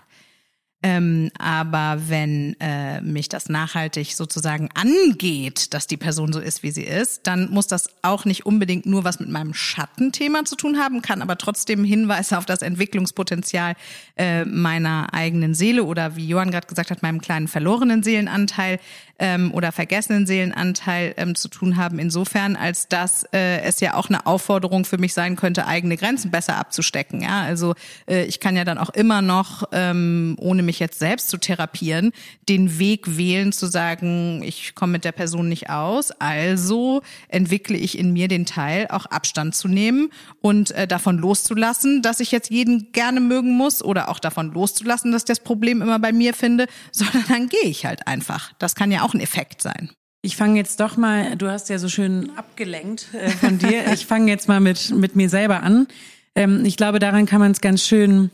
Ähm, 0.81 1.29
aber 1.37 2.03
wenn 2.07 2.55
äh, 2.61 3.01
mich 3.01 3.27
das 3.27 3.49
nachhaltig 3.49 4.15
sozusagen 4.15 4.69
angeht, 4.75 5.73
dass 5.73 5.87
die 5.87 5.97
Person 5.97 6.31
so 6.31 6.39
ist, 6.39 6.63
wie 6.63 6.71
sie 6.71 6.85
ist, 6.85 7.27
dann 7.27 7.49
muss 7.51 7.67
das 7.67 7.89
auch 8.01 8.23
nicht 8.23 8.45
unbedingt 8.45 8.85
nur 8.85 9.03
was 9.03 9.19
mit 9.19 9.27
meinem 9.27 9.53
Schattenthema 9.53 10.45
zu 10.45 10.55
tun 10.55 10.77
haben, 10.77 11.01
kann 11.01 11.21
aber 11.21 11.37
trotzdem 11.37 11.83
Hinweise 11.83 12.37
auf 12.37 12.45
das 12.45 12.61
Entwicklungspotenzial 12.61 13.73
äh, 14.15 14.45
meiner 14.45 15.13
eigenen 15.13 15.53
Seele 15.53 15.83
oder 15.83 16.15
wie 16.15 16.27
Johann 16.29 16.51
gerade 16.51 16.67
gesagt 16.67 16.91
hat, 16.91 17.03
meinem 17.03 17.19
kleinen 17.19 17.49
verlorenen 17.49 18.01
Seelenanteil 18.01 18.79
ähm, 19.19 19.53
oder 19.53 19.71
vergessenen 19.71 20.25
Seelenanteil 20.25 21.13
ähm, 21.17 21.35
zu 21.35 21.47
tun 21.49 21.77
haben. 21.77 21.99
Insofern, 21.99 22.55
als 22.55 22.88
dass 22.88 23.23
äh, 23.33 23.61
es 23.61 23.79
ja 23.79 23.93
auch 23.95 24.09
eine 24.09 24.25
Aufforderung 24.25 24.85
für 24.85 24.97
mich 24.97 25.13
sein 25.13 25.35
könnte, 25.35 25.67
eigene 25.67 25.97
Grenzen 25.97 26.31
besser 26.31 26.57
abzustecken. 26.57 27.21
Ja, 27.21 27.41
also 27.41 27.75
äh, 28.07 28.23
ich 28.25 28.39
kann 28.39 28.55
ja 28.55 28.65
dann 28.65 28.77
auch 28.77 28.89
immer 28.89 29.21
noch 29.21 29.63
ähm, 29.71 30.35
ohne 30.39 30.63
mich 30.63 30.79
jetzt 30.79 30.99
selbst 30.99 31.29
zu 31.29 31.38
therapieren, 31.38 32.11
den 32.47 32.79
Weg 32.79 33.17
wählen 33.17 33.51
zu 33.51 33.67
sagen, 33.67 34.41
ich 34.43 34.75
komme 34.75 34.93
mit 34.93 35.05
der 35.05 35.11
Person 35.11 35.49
nicht 35.49 35.69
aus, 35.69 36.11
also 36.11 37.01
entwickle 37.27 37.77
ich 37.77 37.97
in 37.97 38.13
mir 38.13 38.27
den 38.27 38.45
Teil, 38.45 38.88
auch 38.89 39.05
Abstand 39.05 39.55
zu 39.55 39.67
nehmen 39.67 40.09
und 40.41 40.71
äh, 40.71 40.88
davon 40.88 41.17
loszulassen, 41.17 42.01
dass 42.01 42.19
ich 42.19 42.31
jetzt 42.31 42.49
jeden 42.49 42.91
gerne 42.91 43.19
mögen 43.19 43.51
muss 43.51 43.83
oder 43.83 44.09
auch 44.09 44.19
davon 44.19 44.51
loszulassen, 44.51 45.11
dass 45.11 45.23
ich 45.23 45.27
das 45.27 45.39
Problem 45.39 45.81
immer 45.81 45.99
bei 45.99 46.11
mir 46.11 46.33
finde, 46.33 46.67
sondern 46.91 47.23
dann 47.27 47.49
gehe 47.49 47.69
ich 47.69 47.85
halt 47.85 48.07
einfach. 48.07 48.51
Das 48.59 48.75
kann 48.75 48.91
ja 48.91 49.03
auch 49.03 49.08
ein 49.13 49.19
Effekt 49.19 49.61
sein. 49.61 49.89
Ich 50.21 50.35
fange 50.35 50.57
jetzt 50.57 50.79
doch 50.79 50.97
mal, 50.97 51.37
du 51.37 51.49
hast 51.49 51.69
ja 51.69 51.77
so 51.79 51.87
schön 51.87 52.31
abgelenkt 52.35 53.13
äh, 53.13 53.29
von 53.29 53.57
dir. 53.57 53.85
Ich 53.93 54.05
fange 54.05 54.29
jetzt 54.29 54.47
mal 54.47 54.59
mit, 54.59 54.91
mit 54.91 55.15
mir 55.15 55.29
selber 55.29 55.63
an. 55.63 55.87
Ähm, 56.35 56.65
ich 56.65 56.75
glaube, 56.75 56.99
daran 56.99 57.25
kann 57.25 57.39
man 57.39 57.51
es 57.51 57.61
ganz 57.61 57.87
schön, 57.87 58.29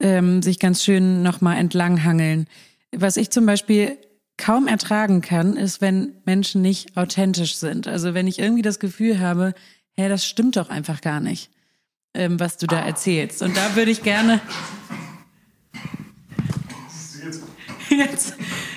ähm, 0.00 0.42
sich 0.42 0.58
ganz 0.58 0.84
schön 0.84 1.22
nochmal 1.22 1.56
entlanghangeln. 1.56 2.46
Was 2.94 3.16
ich 3.16 3.30
zum 3.30 3.46
Beispiel 3.46 3.96
kaum 4.36 4.66
ertragen 4.68 5.20
kann, 5.20 5.56
ist, 5.56 5.80
wenn 5.80 6.14
Menschen 6.24 6.62
nicht 6.62 6.96
authentisch 6.96 7.56
sind. 7.56 7.88
Also 7.88 8.14
wenn 8.14 8.26
ich 8.26 8.38
irgendwie 8.38 8.62
das 8.62 8.78
Gefühl 8.78 9.18
habe, 9.18 9.54
hä, 9.92 10.08
das 10.08 10.26
stimmt 10.26 10.56
doch 10.56 10.70
einfach 10.70 11.00
gar 11.00 11.20
nicht, 11.20 11.50
ähm, 12.14 12.38
was 12.38 12.58
du 12.58 12.66
da 12.66 12.80
erzählst. 12.80 13.42
Und 13.42 13.56
da 13.56 13.76
würde 13.76 13.90
ich 13.90 14.02
gerne. 14.02 14.40
Jetzt, 17.98 18.34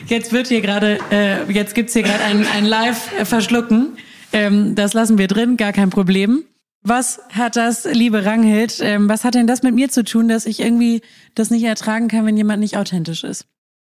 jetzt 0.07 0.33
wird 0.33 0.47
hier 0.47 0.61
gerade, 0.61 0.97
äh, 1.11 1.51
jetzt 1.51 1.75
gibt's 1.75 1.93
hier 1.93 2.01
gerade 2.01 2.23
ein, 2.23 2.47
ein 2.47 2.65
Live-Verschlucken. 2.65 3.97
Ähm, 4.33 4.73
das 4.73 4.93
lassen 4.93 5.19
wir 5.19 5.27
drin, 5.27 5.57
gar 5.57 5.73
kein 5.73 5.91
Problem. 5.91 6.43
Was 6.81 7.19
hat 7.31 7.55
das, 7.55 7.85
liebe 7.85 8.25
Ranghild, 8.25 8.79
ähm, 8.81 9.07
was 9.07 9.23
hat 9.23 9.35
denn 9.35 9.45
das 9.45 9.61
mit 9.61 9.75
mir 9.75 9.89
zu 9.89 10.03
tun, 10.03 10.27
dass 10.27 10.47
ich 10.47 10.59
irgendwie 10.59 11.01
das 11.35 11.51
nicht 11.51 11.63
ertragen 11.63 12.07
kann, 12.07 12.25
wenn 12.25 12.35
jemand 12.35 12.61
nicht 12.61 12.77
authentisch 12.77 13.23
ist? 13.23 13.45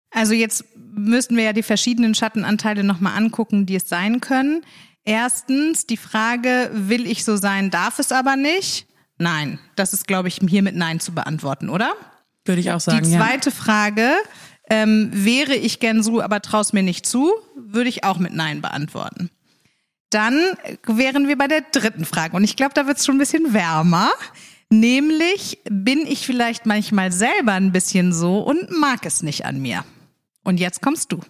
Also 0.09 0.33
jetzt 0.33 0.65
müssten 0.95 1.37
wir 1.37 1.43
ja 1.43 1.53
die 1.53 1.61
verschiedenen 1.61 2.15
Schattenanteile 2.15 2.83
nochmal 2.83 3.15
angucken, 3.15 3.67
die 3.67 3.75
es 3.75 3.87
sein 3.87 4.21
können. 4.21 4.63
Erstens 5.05 5.85
die 5.85 5.97
Frage, 5.97 6.71
will 6.73 7.05
ich 7.05 7.23
so 7.23 7.35
sein, 7.35 7.69
darf 7.69 7.99
es 7.99 8.11
aber 8.11 8.35
nicht? 8.35 8.87
Nein, 9.19 9.59
das 9.75 9.93
ist, 9.93 10.07
glaube 10.07 10.29
ich, 10.29 10.39
hier 10.47 10.63
mit 10.63 10.75
Nein 10.75 10.99
zu 10.99 11.11
beantworten, 11.11 11.69
oder? 11.69 11.93
Würde 12.45 12.61
ich 12.61 12.71
auch 12.71 12.79
sagen. 12.79 13.03
Die 13.03 13.11
zweite 13.11 13.49
ja. 13.49 13.55
Frage, 13.55 14.11
ähm, 14.69 15.09
wäre 15.11 15.55
ich 15.55 15.79
gern 15.79 16.03
so, 16.03 16.21
aber 16.21 16.41
traust 16.41 16.73
mir 16.73 16.83
nicht 16.83 17.05
zu, 17.05 17.31
würde 17.55 17.89
ich 17.89 18.03
auch 18.03 18.19
mit 18.19 18.33
Nein 18.33 18.61
beantworten. 18.61 19.29
Dann 20.09 20.39
wären 20.85 21.27
wir 21.27 21.37
bei 21.37 21.47
der 21.47 21.61
dritten 21.61 22.05
Frage 22.05 22.35
und 22.35 22.43
ich 22.43 22.55
glaube, 22.55 22.73
da 22.73 22.87
wird 22.87 22.97
es 22.97 23.05
schon 23.05 23.15
ein 23.15 23.19
bisschen 23.19 23.53
wärmer. 23.53 24.09
Nämlich, 24.71 25.59
bin 25.69 26.05
ich 26.05 26.25
vielleicht 26.25 26.65
manchmal 26.65 27.11
selber 27.11 27.53
ein 27.53 27.71
bisschen 27.71 28.13
so 28.13 28.39
und 28.39 28.71
mag 28.71 29.05
es 29.05 29.23
nicht 29.23 29.45
an 29.45 29.59
mir? 29.59 29.83
Und 30.43 30.59
jetzt 30.59 30.81
kommst 30.81 31.11
du. 31.11 31.21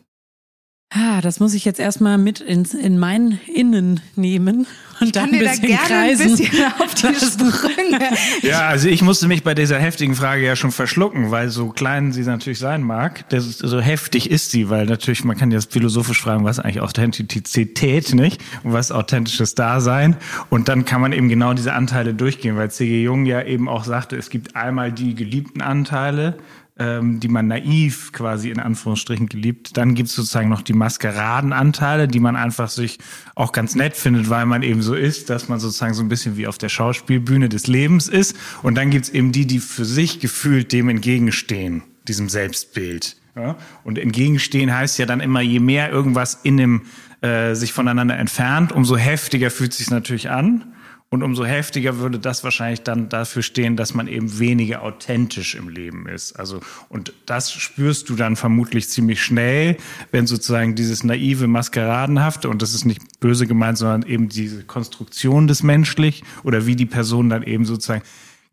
Ah, 0.89 1.21
das 1.21 1.39
muss 1.39 1.53
ich 1.53 1.65
jetzt 1.65 1.79
erstmal 1.79 2.17
mit 2.17 2.41
ins, 2.41 2.73
in 2.73 2.99
mein 2.99 3.39
Innen 3.47 4.01
nehmen 4.15 4.65
und 4.99 5.15
dann 5.15 5.33
ein 5.33 5.39
bisschen 5.39 5.61
da 5.61 5.67
gerne 5.67 5.87
kreisen. 5.87 6.31
ein 6.31 6.37
bisschen 6.37 6.65
auf 6.79 6.93
die 6.93 7.15
Sprünge. 7.15 7.99
Ja, 8.41 8.67
also 8.67 8.87
ich 8.87 9.01
musste 9.01 9.27
mich 9.27 9.43
bei 9.43 9.53
dieser 9.53 9.79
heftigen 9.79 10.15
Frage 10.15 10.45
ja 10.45 10.55
schon 10.55 10.71
verschlucken, 10.71 11.31
weil 11.31 11.49
so 11.49 11.69
klein 11.69 12.11
sie 12.11 12.23
natürlich 12.23 12.59
sein 12.59 12.83
mag, 12.83 13.27
das, 13.29 13.57
so 13.57 13.79
heftig 13.79 14.29
ist 14.29 14.51
sie, 14.51 14.69
weil 14.69 14.85
natürlich, 14.85 15.23
man 15.23 15.37
kann 15.37 15.51
jetzt 15.51 15.71
philosophisch 15.71 16.21
fragen, 16.21 16.43
was 16.43 16.59
eigentlich 16.59 16.81
Authentizität, 16.81 18.13
nicht? 18.13 18.41
Und 18.63 18.73
was 18.73 18.91
authentisches 18.91 19.55
Dasein. 19.55 20.15
Und 20.49 20.67
dann 20.69 20.85
kann 20.85 21.01
man 21.01 21.13
eben 21.13 21.29
genau 21.29 21.53
diese 21.53 21.73
Anteile 21.73 22.13
durchgehen, 22.13 22.55
weil 22.57 22.71
C.G. 22.71 23.03
Jung 23.03 23.25
ja 23.25 23.43
eben 23.43 23.69
auch 23.69 23.83
sagte, 23.83 24.15
es 24.15 24.29
gibt 24.29 24.55
einmal 24.55 24.91
die 24.91 25.15
geliebten 25.15 25.61
Anteile, 25.61 26.37
ähm, 26.79 27.19
die 27.19 27.27
man 27.27 27.47
naiv 27.47 28.11
quasi 28.13 28.49
in 28.49 28.59
Anführungsstrichen 28.59 29.27
geliebt. 29.27 29.75
Dann 29.77 29.95
gibt's 29.95 30.15
sozusagen 30.15 30.49
noch 30.49 30.61
die 30.61 30.73
Maskeradenanteile, 30.73 32.07
die 32.07 32.19
man 32.19 32.35
einfach 32.35 32.69
sich 32.69 32.99
auch 33.35 33.51
ganz 33.51 33.75
nett 33.75 33.95
findet, 33.95 34.29
weil 34.29 34.45
man 34.45 34.63
eben 34.63 34.81
so 34.81 34.95
ist, 34.95 35.29
dass 35.29 35.49
man 35.49 35.59
sozusagen 35.59 35.93
so 35.93 36.01
ein 36.01 36.09
bisschen 36.09 36.37
wie 36.37 36.47
auf 36.47 36.57
der 36.57 36.69
Schauspielbühne 36.69 37.49
des 37.49 37.67
Lebens 37.67 38.07
ist. 38.07 38.35
Und 38.63 38.75
dann 38.75 38.89
gibt's 38.89 39.09
eben 39.09 39.31
die, 39.31 39.45
die 39.45 39.59
für 39.59 39.85
sich 39.85 40.19
gefühlt 40.19 40.71
dem 40.71 40.89
entgegenstehen, 40.89 41.83
diesem 42.07 42.29
Selbstbild. 42.29 43.17
Ja? 43.35 43.57
Und 43.83 43.97
entgegenstehen 43.97 44.73
heißt 44.73 44.97
ja 44.99 45.05
dann 45.05 45.19
immer, 45.19 45.41
je 45.41 45.59
mehr 45.59 45.91
irgendwas 45.91 46.39
in 46.43 46.57
dem 46.57 46.81
äh, 47.21 47.55
sich 47.55 47.73
voneinander 47.73 48.17
entfernt, 48.17 48.71
umso 48.71 48.95
heftiger 48.95 49.51
fühlt 49.51 49.73
sich 49.73 49.89
natürlich 49.89 50.29
an. 50.29 50.73
Und 51.11 51.23
umso 51.23 51.43
heftiger 51.43 51.97
würde 51.97 52.19
das 52.19 52.43
wahrscheinlich 52.43 52.81
dann 52.83 53.09
dafür 53.09 53.41
stehen, 53.41 53.75
dass 53.75 53.95
man 53.95 54.07
eben 54.07 54.37
weniger 54.37 54.83
authentisch 54.83 55.55
im 55.55 55.67
Leben 55.67 56.07
ist. 56.07 56.33
Also, 56.33 56.59
und 56.87 57.13
das 57.25 57.51
spürst 57.51 58.09
du 58.09 58.15
dann 58.15 58.35
vermutlich 58.35 58.89
ziemlich 58.89 59.23
schnell, 59.23 59.77
wenn 60.11 60.27
sozusagen 60.27 60.75
dieses 60.75 61.03
naive, 61.03 61.47
maskeradenhafte, 61.47 62.47
und 62.47 62.61
das 62.61 62.75
ist 62.75 62.85
nicht 62.85 63.19
böse 63.19 63.47
gemeint, 63.47 63.79
sondern 63.79 64.03
eben 64.03 64.29
diese 64.29 64.63
Konstruktion 64.63 65.47
des 65.47 65.63
Menschlich 65.63 66.23
oder 66.43 66.67
wie 66.67 66.75
die 66.75 66.85
Person 66.85 67.29
dann 67.29 67.41
eben 67.41 67.65
sozusagen 67.65 68.03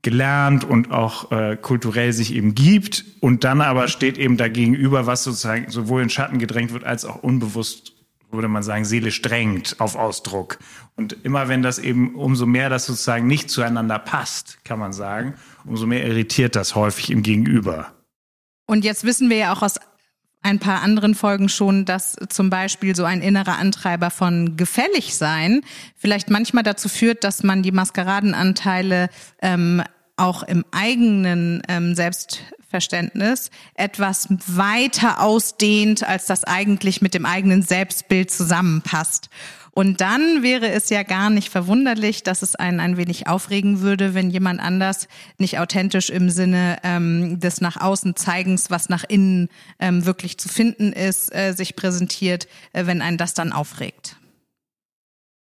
gelernt 0.00 0.64
und 0.64 0.92
auch 0.92 1.32
äh, 1.32 1.56
kulturell 1.60 2.12
sich 2.14 2.32
eben 2.32 2.54
gibt 2.54 3.04
und 3.20 3.44
dann 3.44 3.60
aber 3.60 3.88
steht 3.88 4.16
eben 4.16 4.36
dagegenüber, 4.36 5.06
was 5.06 5.25
sozusagen 5.25 5.70
sowohl 5.70 6.02
in 6.02 6.10
Schatten 6.10 6.38
gedrängt 6.38 6.72
wird 6.72 6.84
als 6.84 7.04
auch 7.04 7.22
unbewusst 7.22 7.95
würde 8.30 8.49
man 8.49 8.62
sagen, 8.62 8.85
seelisch 8.85 9.23
drängt 9.23 9.76
auf 9.78 9.97
Ausdruck. 9.97 10.59
Und 10.97 11.25
immer 11.25 11.49
wenn 11.49 11.62
das 11.62 11.78
eben, 11.78 12.14
umso 12.14 12.47
mehr 12.47 12.71
das 12.71 12.87
sozusagen 12.87 13.26
nicht 13.26 13.50
zueinander 13.50 13.99
passt, 13.99 14.64
kann 14.64 14.78
man 14.78 14.92
sagen, 14.92 15.35
umso 15.64 15.87
mehr 15.87 16.04
irritiert 16.06 16.56
das 16.56 16.75
häufig 16.75 17.11
im 17.11 17.23
Gegenüber. 17.23 17.92
Und 18.66 18.85
jetzt 18.85 19.04
wissen 19.04 19.30
wir 19.30 19.37
ja 19.37 19.52
auch 19.52 19.62
aus 19.62 19.76
ein 20.42 20.59
paar 20.61 20.83
anderen 20.83 21.14
Folgen 21.14 21.49
schon, 21.49 21.85
dass 21.85 22.16
zum 22.28 22.50
Beispiel 22.50 22.95
so 22.95 23.04
ein 23.04 23.21
innerer 23.21 23.59
Antreiber 23.59 24.11
von 24.11 24.56
gefällig 24.56 25.16
sein 25.16 25.62
vielleicht 25.97 26.30
manchmal 26.30 26.62
dazu 26.62 26.88
führt, 26.88 27.25
dass 27.25 27.42
man 27.42 27.62
die 27.62 27.73
Maskeradenanteile 27.73 29.09
ähm, 29.42 29.83
auch 30.16 30.45
im 30.45 30.64
eigenen 30.71 31.62
ähm, 31.68 31.95
Selbstverständnis 32.76 33.50
etwas 33.75 34.28
weiter 34.47 35.23
ausdehnt, 35.23 36.06
als 36.06 36.26
das 36.26 36.45
eigentlich 36.45 37.00
mit 37.00 37.14
dem 37.14 37.25
eigenen 37.25 37.62
Selbstbild 37.62 38.30
zusammenpasst. 38.30 39.30
Und 39.73 40.00
dann 40.00 40.42
wäre 40.42 40.71
es 40.71 40.88
ja 40.88 41.02
gar 41.02 41.28
nicht 41.28 41.50
verwunderlich, 41.50 42.23
dass 42.23 42.40
es 42.40 42.54
einen 42.54 42.80
ein 42.80 42.97
wenig 42.97 43.26
aufregen 43.26 43.80
würde, 43.80 44.14
wenn 44.14 44.30
jemand 44.30 44.61
anders 44.61 45.06
nicht 45.37 45.59
authentisch 45.59 46.09
im 46.09 46.30
Sinne 46.30 46.78
ähm, 46.83 47.40
des 47.40 47.61
nach 47.61 47.76
außen 47.78 48.16
Zeigens, 48.16 48.71
was 48.71 48.88
nach 48.88 49.04
innen 49.04 49.49
ähm, 49.78 50.06
wirklich 50.06 50.38
zu 50.38 50.49
finden 50.49 50.92
ist, 50.92 51.35
äh, 51.35 51.52
sich 51.52 51.76
präsentiert, 51.76 52.49
äh, 52.73 52.87
wenn 52.87 53.02
einen 53.02 53.18
das 53.18 53.35
dann 53.35 53.52
aufregt. 53.52 54.16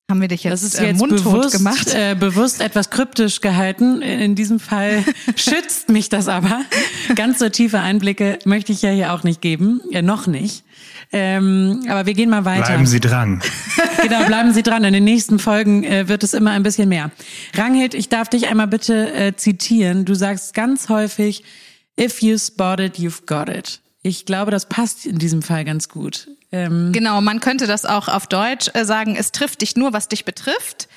Haben 0.09 0.21
wir 0.21 0.29
dich 0.29 0.45
jetzt, 0.45 0.53
das 0.53 0.63
ist 0.63 0.81
äh, 0.81 0.87
jetzt 0.87 1.03
äh, 1.03 1.07
bewusst, 1.09 1.57
gemacht? 1.57 1.93
Äh, 1.93 2.15
bewusst 2.15 2.61
etwas 2.61 2.91
kryptisch 2.91 3.41
gehalten. 3.41 4.03
In 4.03 4.37
diesem 4.37 4.61
Fall 4.61 5.05
schützt 5.37 5.89
mich 5.89 6.09
das 6.09 6.29
aber. 6.29 6.61
Ganz 7.17 7.41
so 7.41 7.49
tiefe 7.49 7.81
Einblicke 7.81 8.39
möchte 8.45 8.71
ich 8.71 8.83
ja 8.83 8.91
hier 8.91 9.13
auch 9.13 9.25
nicht 9.25 9.41
geben. 9.41 9.81
Ja, 9.91 10.03
noch 10.03 10.29
nicht. 10.29 10.63
Ähm, 11.11 11.87
aber 11.89 12.07
wir 12.07 12.15
gehen 12.15 12.31
mal 12.31 12.45
weiter. 12.45 12.67
Bleiben 12.67 12.87
Sie 12.87 13.01
dran. 13.01 13.43
genau, 14.03 14.25
bleiben 14.27 14.53
Sie 14.53 14.63
dran. 14.63 14.85
In 14.85 14.93
den 14.93 15.03
nächsten 15.03 15.41
Folgen 15.41 15.83
äh, 15.83 16.07
wird 16.07 16.23
es 16.23 16.35
immer 16.35 16.53
ein 16.53 16.63
bisschen 16.63 16.89
mehr. 16.89 17.11
Ranghild, 17.55 17.95
ich 17.95 18.09
darf 18.09 18.29
dich 18.29 18.47
einmal 18.47 18.69
bitte 18.69 19.13
äh, 19.13 19.35
zitieren. 19.35 20.05
Du 20.05 20.15
sagst 20.15 20.55
ganz 20.55 20.89
häufig, 20.89 21.43
if 21.99 22.23
you 22.23 22.39
spot 22.39 22.77
it, 22.79 22.97
you've 22.97 23.27
got 23.27 23.49
it. 23.49 23.81
Ich 24.07 24.25
glaube, 24.25 24.53
das 24.53 24.67
passt 24.67 25.05
in 25.05 25.19
diesem 25.19 25.43
Fall 25.43 25.65
ganz 25.65 25.89
gut. 25.89 26.29
Ähm 26.53 26.93
genau, 26.93 27.21
man 27.21 27.41
könnte 27.41 27.67
das 27.67 27.85
auch 27.85 28.07
auf 28.07 28.29
Deutsch 28.29 28.71
äh, 28.73 28.85
sagen, 28.85 29.17
es 29.19 29.33
trifft 29.33 29.63
dich 29.63 29.75
nur, 29.75 29.93
was 29.93 30.07
dich 30.07 30.25
betrifft. 30.25 30.89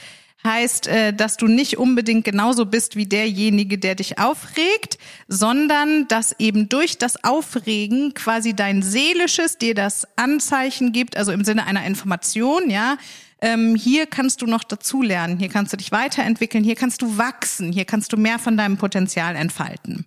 Heißt, 0.44 0.86
äh, 0.86 1.12
dass 1.12 1.36
du 1.36 1.48
nicht 1.48 1.80
unbedingt 1.80 2.24
genauso 2.24 2.68
bist 2.68 2.96
wie 2.96 3.08
derjenige, 3.08 3.80
der 3.80 3.96
dich 3.96 4.20
aufregt, 4.20 5.00
sondern 5.28 6.08
dass 6.08 6.36
eben 6.38 6.70
durch 6.70 7.00
das 7.00 7.24
Aufregen 7.24 8.14
quasi 8.14 8.54
dein 8.54 8.84
Seelisches 8.84 9.58
dir 9.58 9.74
das 9.74 10.08
Anzeichen 10.16 10.92
gibt, 10.92 11.18
also 11.18 11.32
im 11.32 11.44
Sinne 11.44 11.66
einer 11.66 11.86
Information, 11.86 12.70
ja, 12.70 12.98
ähm, 13.42 13.76
hier 13.76 14.06
kannst 14.06 14.44
du 14.44 14.46
noch 14.46 14.64
dazulernen, 14.64 15.40
hier 15.40 15.50
kannst 15.50 15.74
du 15.74 15.78
dich 15.78 15.92
weiterentwickeln, 15.92 16.64
hier 16.64 16.76
kannst 16.76 17.02
du 17.02 17.18
wachsen, 17.18 17.72
hier 17.72 17.86
kannst 17.86 18.14
du 18.14 18.18
mehr 18.18 18.38
von 18.38 18.56
deinem 18.56 18.78
Potenzial 18.78 19.36
entfalten. 19.36 20.06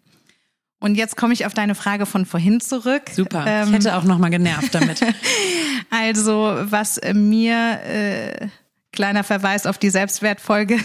Und 0.83 0.97
jetzt 0.97 1.17
komme 1.17 1.33
ich 1.33 1.47
auf 1.47 1.55
deine 1.55 1.77
Frage 1.77 2.07
von 2.07 2.27
vorhin 2.27 2.61
zurück. 2.61 3.03
Super. 3.15 3.45
Ähm, 3.47 3.69
ich 3.69 3.75
hätte 3.75 3.97
auch 3.97 4.03
noch 4.03 4.19
mal 4.19 4.31
genervt 4.31 4.75
damit. 4.75 5.01
also 5.91 6.57
was 6.61 7.01
mir 7.15 7.81
äh, 7.85 8.49
kleiner 8.93 9.25
Verweis 9.25 9.67
auf 9.67 9.79
die 9.79 9.91
Selbstwertfolge 9.91 10.79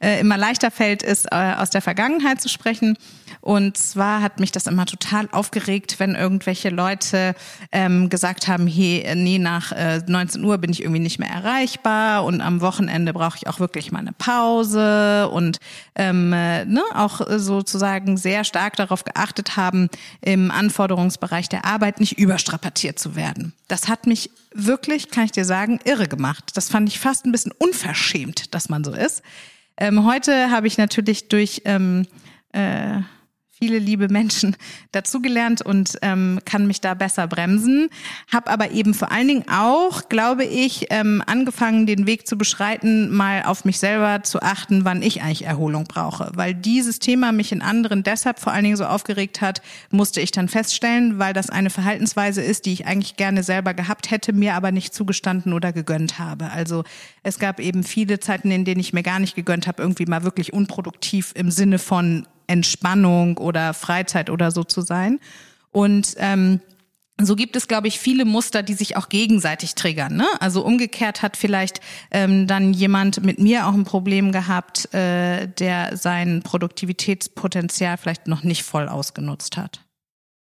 äh, 0.00 0.20
immer 0.20 0.36
leichter 0.36 0.70
fällt, 0.70 1.02
ist 1.02 1.26
äh, 1.32 1.54
aus 1.56 1.70
der 1.70 1.82
Vergangenheit 1.82 2.40
zu 2.40 2.48
sprechen. 2.48 2.96
Und 3.40 3.76
zwar 3.76 4.22
hat 4.22 4.40
mich 4.40 4.52
das 4.52 4.66
immer 4.66 4.86
total 4.86 5.28
aufgeregt, 5.32 5.96
wenn 5.98 6.14
irgendwelche 6.14 6.70
Leute 6.70 7.34
ähm, 7.72 8.08
gesagt 8.08 8.48
haben, 8.48 8.66
hey, 8.66 9.06
nee, 9.16 9.38
nach 9.38 9.72
äh, 9.72 10.00
19 10.06 10.42
Uhr 10.44 10.58
bin 10.58 10.70
ich 10.70 10.82
irgendwie 10.82 11.00
nicht 11.00 11.18
mehr 11.18 11.28
erreichbar 11.28 12.24
und 12.24 12.40
am 12.40 12.60
Wochenende 12.60 13.12
brauche 13.12 13.36
ich 13.36 13.46
auch 13.46 13.60
wirklich 13.60 13.92
mal 13.92 13.98
eine 13.98 14.12
Pause 14.12 15.28
und 15.28 15.58
ähm, 15.94 16.32
äh, 16.32 16.64
ne, 16.64 16.82
auch 16.94 17.20
sozusagen 17.36 18.16
sehr 18.16 18.44
stark 18.44 18.76
darauf 18.76 19.04
geachtet 19.04 19.56
haben, 19.56 19.88
im 20.20 20.50
Anforderungsbereich 20.50 21.48
der 21.48 21.64
Arbeit 21.64 22.00
nicht 22.00 22.18
überstrapaziert 22.18 22.98
zu 22.98 23.16
werden. 23.16 23.52
Das 23.68 23.88
hat 23.88 24.06
mich 24.06 24.30
wirklich, 24.54 25.10
kann 25.10 25.24
ich 25.24 25.32
dir 25.32 25.44
sagen, 25.44 25.80
irre 25.84 26.06
gemacht. 26.06 26.52
Das 26.54 26.68
fand 26.68 26.88
ich 26.88 27.00
fast 27.00 27.26
ein 27.26 27.32
bisschen 27.32 27.52
unverschämt, 27.58 28.54
dass 28.54 28.68
man 28.68 28.84
so 28.84 28.92
ist. 28.92 29.22
Ähm, 29.76 30.04
heute 30.06 30.50
habe 30.50 30.66
ich 30.66 30.78
natürlich 30.78 31.28
durch 31.28 31.62
ähm, 31.64 32.06
äh, 32.52 33.00
viele 33.58 33.78
liebe 33.78 34.08
Menschen 34.08 34.56
dazugelernt 34.92 35.62
und 35.62 35.98
ähm, 36.02 36.40
kann 36.44 36.66
mich 36.66 36.80
da 36.80 36.94
besser 36.94 37.26
bremsen. 37.26 37.88
Hab 38.32 38.50
aber 38.50 38.70
eben 38.70 38.94
vor 38.94 39.12
allen 39.12 39.28
Dingen 39.28 39.44
auch, 39.50 40.08
glaube 40.08 40.44
ich, 40.44 40.86
ähm, 40.90 41.22
angefangen, 41.26 41.86
den 41.86 42.06
Weg 42.06 42.26
zu 42.26 42.36
beschreiten, 42.36 43.10
mal 43.14 43.44
auf 43.44 43.64
mich 43.64 43.78
selber 43.78 44.22
zu 44.22 44.42
achten, 44.42 44.84
wann 44.84 45.02
ich 45.02 45.22
eigentlich 45.22 45.44
Erholung 45.44 45.84
brauche. 45.84 46.30
Weil 46.34 46.54
dieses 46.54 46.98
Thema 46.98 47.32
mich 47.32 47.52
in 47.52 47.62
anderen 47.62 48.02
deshalb 48.02 48.40
vor 48.40 48.52
allen 48.52 48.64
Dingen 48.64 48.76
so 48.76 48.84
aufgeregt 48.84 49.40
hat, 49.40 49.62
musste 49.90 50.20
ich 50.20 50.30
dann 50.30 50.48
feststellen, 50.48 51.18
weil 51.18 51.32
das 51.32 51.50
eine 51.50 51.70
Verhaltensweise 51.70 52.42
ist, 52.42 52.66
die 52.66 52.72
ich 52.72 52.86
eigentlich 52.86 53.16
gerne 53.16 53.42
selber 53.42 53.74
gehabt 53.74 54.10
hätte, 54.10 54.32
mir 54.32 54.54
aber 54.54 54.72
nicht 54.72 54.94
zugestanden 54.94 55.52
oder 55.52 55.72
gegönnt 55.72 56.18
habe. 56.18 56.50
Also 56.50 56.84
es 57.22 57.38
gab 57.38 57.60
eben 57.60 57.84
viele 57.84 58.20
Zeiten, 58.20 58.50
in 58.50 58.64
denen 58.64 58.80
ich 58.80 58.92
mir 58.92 59.02
gar 59.02 59.18
nicht 59.18 59.34
gegönnt 59.34 59.66
habe, 59.66 59.82
irgendwie 59.82 60.06
mal 60.06 60.24
wirklich 60.24 60.52
unproduktiv 60.52 61.32
im 61.34 61.50
Sinne 61.50 61.78
von 61.78 62.26
Entspannung 62.46 63.38
oder 63.38 63.74
Freizeit 63.74 64.30
oder 64.30 64.50
so 64.50 64.64
zu 64.64 64.80
sein. 64.80 65.20
Und 65.70 66.14
ähm, 66.18 66.60
so 67.20 67.36
gibt 67.36 67.54
es, 67.54 67.68
glaube 67.68 67.86
ich, 67.86 68.00
viele 68.00 68.24
Muster, 68.24 68.62
die 68.62 68.74
sich 68.74 68.96
auch 68.96 69.08
gegenseitig 69.08 69.76
triggern. 69.76 70.16
Ne? 70.16 70.26
Also 70.40 70.64
umgekehrt 70.64 71.22
hat 71.22 71.36
vielleicht 71.36 71.80
ähm, 72.10 72.48
dann 72.48 72.72
jemand 72.72 73.24
mit 73.24 73.38
mir 73.38 73.68
auch 73.68 73.72
ein 73.72 73.84
Problem 73.84 74.32
gehabt, 74.32 74.92
äh, 74.92 75.46
der 75.46 75.96
sein 75.96 76.42
Produktivitätspotenzial 76.42 77.98
vielleicht 77.98 78.26
noch 78.26 78.42
nicht 78.42 78.64
voll 78.64 78.88
ausgenutzt 78.88 79.56
hat. 79.56 79.83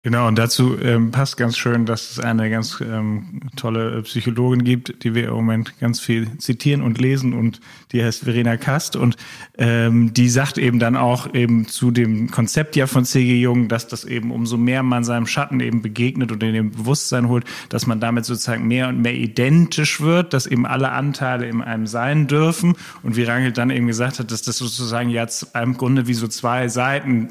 Genau, 0.05 0.27
und 0.27 0.37
dazu 0.37 0.77
ähm, 0.81 1.11
passt 1.11 1.37
ganz 1.37 1.57
schön, 1.57 1.85
dass 1.85 2.11
es 2.11 2.19
eine 2.19 2.49
ganz 2.49 2.81
ähm, 2.81 3.39
tolle 3.55 4.01
Psychologin 4.01 4.65
gibt, 4.65 5.05
die 5.05 5.15
wir 5.15 5.29
im 5.29 5.33
Moment 5.33 5.79
ganz 5.79 6.01
viel 6.01 6.37
zitieren 6.39 6.81
und 6.81 6.99
lesen 6.99 7.31
und 7.31 7.61
die 7.93 8.03
heißt 8.03 8.25
Verena 8.25 8.57
Kast 8.57 8.97
und 8.97 9.15
ähm, 9.57 10.13
die 10.13 10.27
sagt 10.27 10.57
eben 10.57 10.77
dann 10.77 10.97
auch 10.97 11.33
eben 11.33 11.69
zu 11.69 11.89
dem 11.89 12.29
Konzept 12.29 12.75
ja 12.75 12.85
von 12.85 13.05
C.G. 13.05 13.39
Jung, 13.39 13.69
dass 13.69 13.87
das 13.87 14.03
eben 14.03 14.31
umso 14.31 14.57
mehr 14.57 14.83
man 14.83 15.05
seinem 15.05 15.25
Schatten 15.25 15.61
eben 15.61 15.81
begegnet 15.81 16.33
und 16.33 16.43
in 16.43 16.53
dem 16.53 16.71
Bewusstsein 16.71 17.29
holt, 17.29 17.45
dass 17.69 17.87
man 17.87 18.01
damit 18.01 18.25
sozusagen 18.25 18.67
mehr 18.67 18.89
und 18.89 19.01
mehr 19.01 19.15
identisch 19.15 20.01
wird, 20.01 20.33
dass 20.33 20.47
eben 20.47 20.65
alle 20.65 20.91
Anteile 20.91 21.47
in 21.47 21.61
einem 21.61 21.87
sein 21.87 22.27
dürfen 22.27 22.75
und 23.03 23.15
wie 23.15 23.23
Rangel 23.23 23.53
dann 23.53 23.69
eben 23.69 23.87
gesagt 23.87 24.19
hat, 24.19 24.31
dass 24.31 24.41
das 24.41 24.57
sozusagen 24.57 25.09
jetzt 25.09 25.47
im 25.55 25.77
Grunde 25.77 26.07
wie 26.07 26.13
so 26.13 26.27
zwei 26.27 26.67
Seiten 26.67 27.29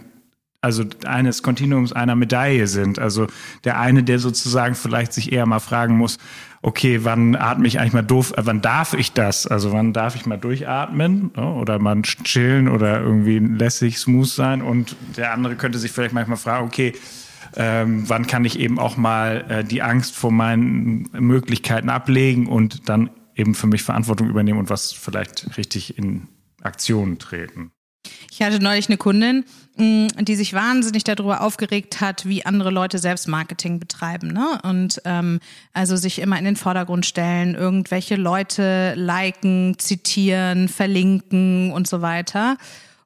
also 0.63 0.85
eines 1.05 1.43
Kontinuums 1.43 1.93
einer 1.93 2.15
Medaille 2.15 2.69
sind. 2.69 3.01
Also 3.01 3.27
der 3.65 3.81
eine, 3.81 4.05
der 4.05 4.21
sozusagen 4.21 4.77
vielleicht 4.77 5.13
sich 5.13 5.33
eher 5.33 5.45
mal 5.45 5.59
fragen 5.59 5.99
muss, 5.99 6.19
okay, 6.63 7.01
wann 7.03 7.35
atme 7.35 7.67
ich 7.67 7.81
eigentlich 7.81 7.93
mal 7.93 8.03
doof, 8.03 8.33
äh, 8.37 8.47
wann 8.47 8.63
darf 8.63 8.95
ich 8.95 9.13
das? 9.13 9.49
Also 9.49 9.73
wann 9.73 9.93
darf 9.93 10.15
ich 10.15 10.25
mal 10.25 10.39
durchatmen 10.39 11.33
ne? 11.37 11.45
oder 11.55 11.81
mal 11.81 12.01
chillen 12.03 12.69
oder 12.69 13.01
irgendwie 13.01 13.41
lässig 13.41 13.99
smooth 13.99 14.29
sein? 14.29 14.63
Und 14.63 14.97
der 15.17 15.33
andere 15.33 15.57
könnte 15.57 15.79
sich 15.79 15.91
vielleicht 15.91 16.15
manchmal 16.15 16.39
fragen, 16.39 16.67
okay, 16.67 16.93
ähm, 17.57 18.09
wann 18.09 18.29
kann 18.29 18.45
ich 18.45 18.59
eben 18.59 18.79
auch 18.79 18.97
mal 18.97 19.45
äh, 19.49 19.65
die 19.65 19.83
Angst 19.83 20.15
vor 20.15 20.31
meinen 20.31 21.11
Möglichkeiten 21.13 21.91
ablegen 21.91 22.47
und 22.47 22.89
dann 22.89 23.11
eben 23.35 23.57
für 23.57 23.67
mich 23.67 23.83
Verantwortung 23.83 24.29
übernehmen 24.29 24.61
und 24.61 24.71
was 24.71 24.93
vielleicht 24.93 25.57
richtig 25.59 25.99
in 25.99 26.29
Aktion 26.63 27.19
treten. 27.19 27.73
Ich 28.33 28.41
hatte 28.41 28.61
neulich 28.61 28.89
eine 28.89 28.97
Kundin, 28.97 29.45
mm, 29.77 30.07
die 30.21 30.37
sich 30.37 30.55
wahnsinnig 30.55 31.05
darüber 31.05 31.43
aufgeregt 31.43 32.01
hat, 32.01 32.25
wie 32.25 32.47
andere 32.47 32.71
Leute 32.71 32.99
Selbstmarketing 32.99 33.79
betreiben. 33.79 34.29
Ne? 34.29 34.59
Und 34.63 35.03
ähm, 35.05 35.39
also 35.75 35.97
sich 35.97 36.19
immer 36.19 36.39
in 36.39 36.47
den 36.47 36.57
Vordergrund 36.57 37.05
stellen, 37.05 37.55
irgendwelche 37.55 38.17
Leute 38.17 38.95
liken, 38.97 39.75
zitieren, 39.79 40.69
verlinken 40.69 41.73
und 41.73 41.87
so 41.87 42.01
weiter. 42.01 42.57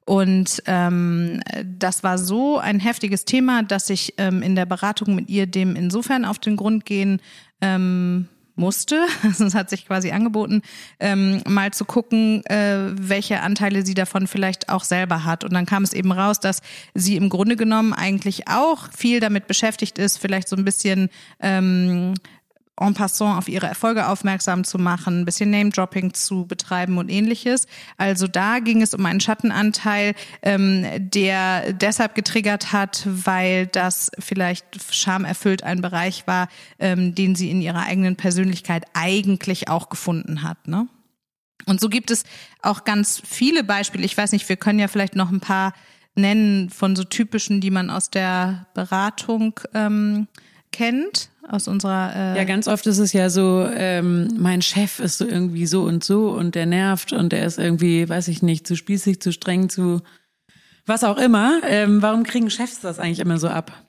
Und 0.05 0.63
ähm, 0.65 1.41
das 1.77 2.05
war 2.05 2.17
so 2.17 2.57
ein 2.57 2.79
heftiges 2.79 3.25
Thema, 3.25 3.63
dass 3.63 3.89
ich 3.89 4.13
ähm, 4.17 4.41
in 4.41 4.55
der 4.55 4.65
Beratung 4.65 5.13
mit 5.13 5.29
ihr 5.29 5.45
dem 5.45 5.75
insofern 5.75 6.23
auf 6.23 6.39
den 6.39 6.55
Grund 6.55 6.85
gehen 6.85 7.19
ähm, 7.59 8.29
musste, 8.57 9.05
es 9.23 9.55
hat 9.55 9.69
sich 9.69 9.85
quasi 9.85 10.11
angeboten, 10.11 10.61
ähm, 10.99 11.41
mal 11.47 11.71
zu 11.71 11.85
gucken, 11.85 12.45
äh, 12.45 12.91
welche 12.93 13.41
Anteile 13.41 13.85
sie 13.85 13.93
davon 13.93 14.27
vielleicht 14.27 14.69
auch 14.69 14.83
selber 14.83 15.23
hat. 15.23 15.43
Und 15.43 15.53
dann 15.53 15.65
kam 15.65 15.83
es 15.83 15.93
eben 15.93 16.11
raus, 16.11 16.39
dass 16.39 16.61
sie 16.93 17.15
im 17.15 17.29
Grunde 17.29 17.55
genommen 17.55 17.93
eigentlich 17.93 18.47
auch 18.47 18.91
viel 18.95 19.19
damit 19.19 19.47
beschäftigt 19.47 19.97
ist, 19.97 20.17
vielleicht 20.17 20.47
so 20.47 20.55
ein 20.55 20.65
bisschen 20.65 21.09
ähm, 21.39 22.13
en 22.79 22.93
passant 22.93 23.37
auf 23.37 23.47
ihre 23.47 23.67
Erfolge 23.67 24.07
aufmerksam 24.07 24.63
zu 24.63 24.77
machen, 24.77 25.21
ein 25.21 25.25
bisschen 25.25 25.49
Name-Dropping 25.49 26.13
zu 26.13 26.45
betreiben 26.45 26.97
und 26.97 27.09
ähnliches. 27.09 27.65
Also 27.97 28.27
da 28.27 28.59
ging 28.59 28.81
es 28.81 28.93
um 28.93 29.05
einen 29.05 29.19
Schattenanteil, 29.19 30.13
ähm, 30.43 30.85
der 30.97 31.73
deshalb 31.73 32.13
getriggert 32.15 32.71
hat, 32.71 33.03
weil 33.05 33.67
das 33.67 34.11
vielleicht 34.19 34.65
schamerfüllt 34.93 35.63
ein 35.63 35.81
Bereich 35.81 36.27
war, 36.27 36.47
ähm, 36.79 37.15
den 37.15 37.35
sie 37.35 37.49
in 37.49 37.61
ihrer 37.61 37.83
eigenen 37.83 38.15
Persönlichkeit 38.15 38.85
eigentlich 38.93 39.69
auch 39.69 39.89
gefunden 39.89 40.43
hat. 40.43 40.67
Ne? 40.67 40.87
Und 41.65 41.81
so 41.81 41.89
gibt 41.89 42.11
es 42.11 42.23
auch 42.61 42.83
ganz 42.83 43.21
viele 43.25 43.63
Beispiele. 43.63 44.05
Ich 44.05 44.17
weiß 44.17 44.31
nicht, 44.31 44.47
wir 44.47 44.55
können 44.55 44.79
ja 44.79 44.87
vielleicht 44.87 45.15
noch 45.15 45.31
ein 45.31 45.41
paar 45.41 45.73
nennen 46.15 46.69
von 46.69 46.95
so 46.95 47.03
typischen, 47.03 47.59
die 47.61 47.71
man 47.71 47.89
aus 47.89 48.09
der 48.09 48.67
Beratung 48.73 49.59
ähm, 49.73 50.27
kennt 50.71 51.29
aus 51.47 51.67
unserer. 51.67 52.13
Äh 52.15 52.37
ja, 52.37 52.43
ganz 52.43 52.67
oft 52.67 52.85
ist 52.87 52.97
es 52.97 53.13
ja 53.13 53.29
so, 53.29 53.67
ähm, 53.73 54.27
mein 54.37 54.61
Chef 54.61 54.99
ist 54.99 55.17
so 55.17 55.27
irgendwie 55.27 55.65
so 55.65 55.83
und 55.83 56.03
so 56.03 56.29
und 56.29 56.55
der 56.55 56.65
nervt 56.65 57.13
und 57.13 57.31
der 57.31 57.45
ist 57.45 57.57
irgendwie, 57.57 58.07
weiß 58.07 58.27
ich 58.27 58.41
nicht, 58.41 58.67
zu 58.67 58.75
spießig, 58.75 59.21
zu 59.21 59.31
streng, 59.31 59.69
zu 59.69 60.01
was 60.85 61.03
auch 61.03 61.17
immer. 61.17 61.61
Ähm, 61.63 62.01
warum 62.01 62.23
kriegen 62.23 62.49
Chefs 62.49 62.79
das 62.79 62.99
eigentlich 62.99 63.19
immer 63.19 63.37
so 63.37 63.47
ab? 63.47 63.86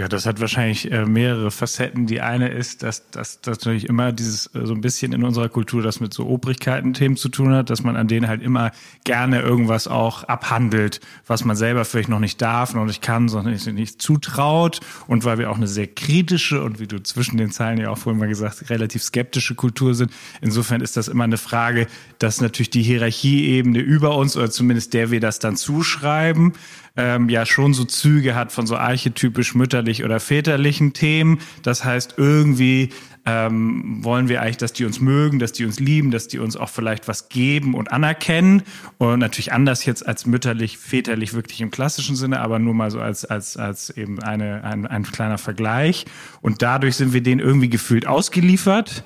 Ja, 0.00 0.08
das 0.08 0.24
hat 0.24 0.40
wahrscheinlich 0.40 0.90
äh, 0.90 1.04
mehrere 1.04 1.50
Facetten. 1.50 2.06
Die 2.06 2.22
eine 2.22 2.48
ist, 2.48 2.82
dass 2.82 3.10
das 3.10 3.38
natürlich 3.44 3.86
immer 3.86 4.12
dieses 4.12 4.46
äh, 4.54 4.64
so 4.64 4.72
ein 4.72 4.80
bisschen 4.80 5.12
in 5.12 5.22
unserer 5.22 5.50
Kultur 5.50 5.82
das 5.82 6.00
mit 6.00 6.14
so 6.14 6.26
Obrigkeiten-Themen 6.26 7.18
zu 7.18 7.28
tun 7.28 7.52
hat, 7.52 7.68
dass 7.68 7.82
man 7.82 7.96
an 7.96 8.08
denen 8.08 8.26
halt 8.26 8.42
immer 8.42 8.70
gerne 9.04 9.42
irgendwas 9.42 9.88
auch 9.88 10.24
abhandelt, 10.24 11.02
was 11.26 11.44
man 11.44 11.54
selber 11.54 11.84
vielleicht 11.84 12.08
noch 12.08 12.18
nicht 12.18 12.40
darf, 12.40 12.72
noch 12.72 12.86
nicht 12.86 13.02
kann, 13.02 13.28
sondern 13.28 13.52
nicht, 13.52 13.66
nicht 13.66 14.00
zutraut. 14.00 14.80
Und 15.06 15.26
weil 15.26 15.36
wir 15.36 15.50
auch 15.50 15.58
eine 15.58 15.68
sehr 15.68 15.86
kritische 15.86 16.62
und 16.62 16.80
wie 16.80 16.86
du 16.86 17.02
zwischen 17.02 17.36
den 17.36 17.50
Zeilen 17.50 17.78
ja 17.78 17.90
auch 17.90 17.98
vorhin 17.98 18.18
mal 18.18 18.26
gesagt, 18.26 18.70
relativ 18.70 19.02
skeptische 19.02 19.54
Kultur 19.54 19.94
sind. 19.94 20.10
Insofern 20.40 20.80
ist 20.80 20.96
das 20.96 21.08
immer 21.08 21.24
eine 21.24 21.36
Frage, 21.36 21.88
dass 22.18 22.40
natürlich 22.40 22.70
die 22.70 22.82
Hierarchieebene 22.82 23.80
über 23.80 24.16
uns 24.16 24.34
oder 24.34 24.50
zumindest 24.50 24.94
der 24.94 25.10
wir 25.10 25.20
das 25.20 25.40
dann 25.40 25.56
zuschreiben, 25.56 26.54
ähm, 26.96 27.28
ja 27.28 27.46
schon 27.46 27.74
so 27.74 27.84
Züge 27.84 28.34
hat 28.34 28.52
von 28.52 28.66
so 28.66 28.76
archetypisch 28.76 29.54
mütterlich 29.54 30.04
oder 30.04 30.20
väterlichen 30.20 30.92
Themen. 30.92 31.40
Das 31.62 31.84
heißt, 31.84 32.14
irgendwie 32.16 32.90
ähm, 33.26 34.02
wollen 34.02 34.28
wir 34.28 34.40
eigentlich, 34.40 34.56
dass 34.56 34.72
die 34.72 34.84
uns 34.84 35.00
mögen, 35.00 35.38
dass 35.38 35.52
die 35.52 35.64
uns 35.64 35.78
lieben, 35.78 36.10
dass 36.10 36.28
die 36.28 36.38
uns 36.38 36.56
auch 36.56 36.68
vielleicht 36.68 37.06
was 37.06 37.28
geben 37.28 37.74
und 37.74 37.92
anerkennen. 37.92 38.62
Und 38.98 39.18
natürlich 39.20 39.52
anders 39.52 39.84
jetzt 39.84 40.06
als 40.06 40.26
mütterlich, 40.26 40.78
väterlich 40.78 41.34
wirklich 41.34 41.60
im 41.60 41.70
klassischen 41.70 42.16
Sinne, 42.16 42.40
aber 42.40 42.58
nur 42.58 42.74
mal 42.74 42.90
so 42.90 43.00
als, 43.00 43.24
als, 43.24 43.56
als 43.56 43.90
eben 43.90 44.20
eine, 44.22 44.64
ein, 44.64 44.86
ein 44.86 45.02
kleiner 45.04 45.38
Vergleich. 45.38 46.06
Und 46.40 46.62
dadurch 46.62 46.96
sind 46.96 47.12
wir 47.12 47.22
denen 47.22 47.40
irgendwie 47.40 47.68
gefühlt 47.68 48.06
ausgeliefert. 48.06 49.04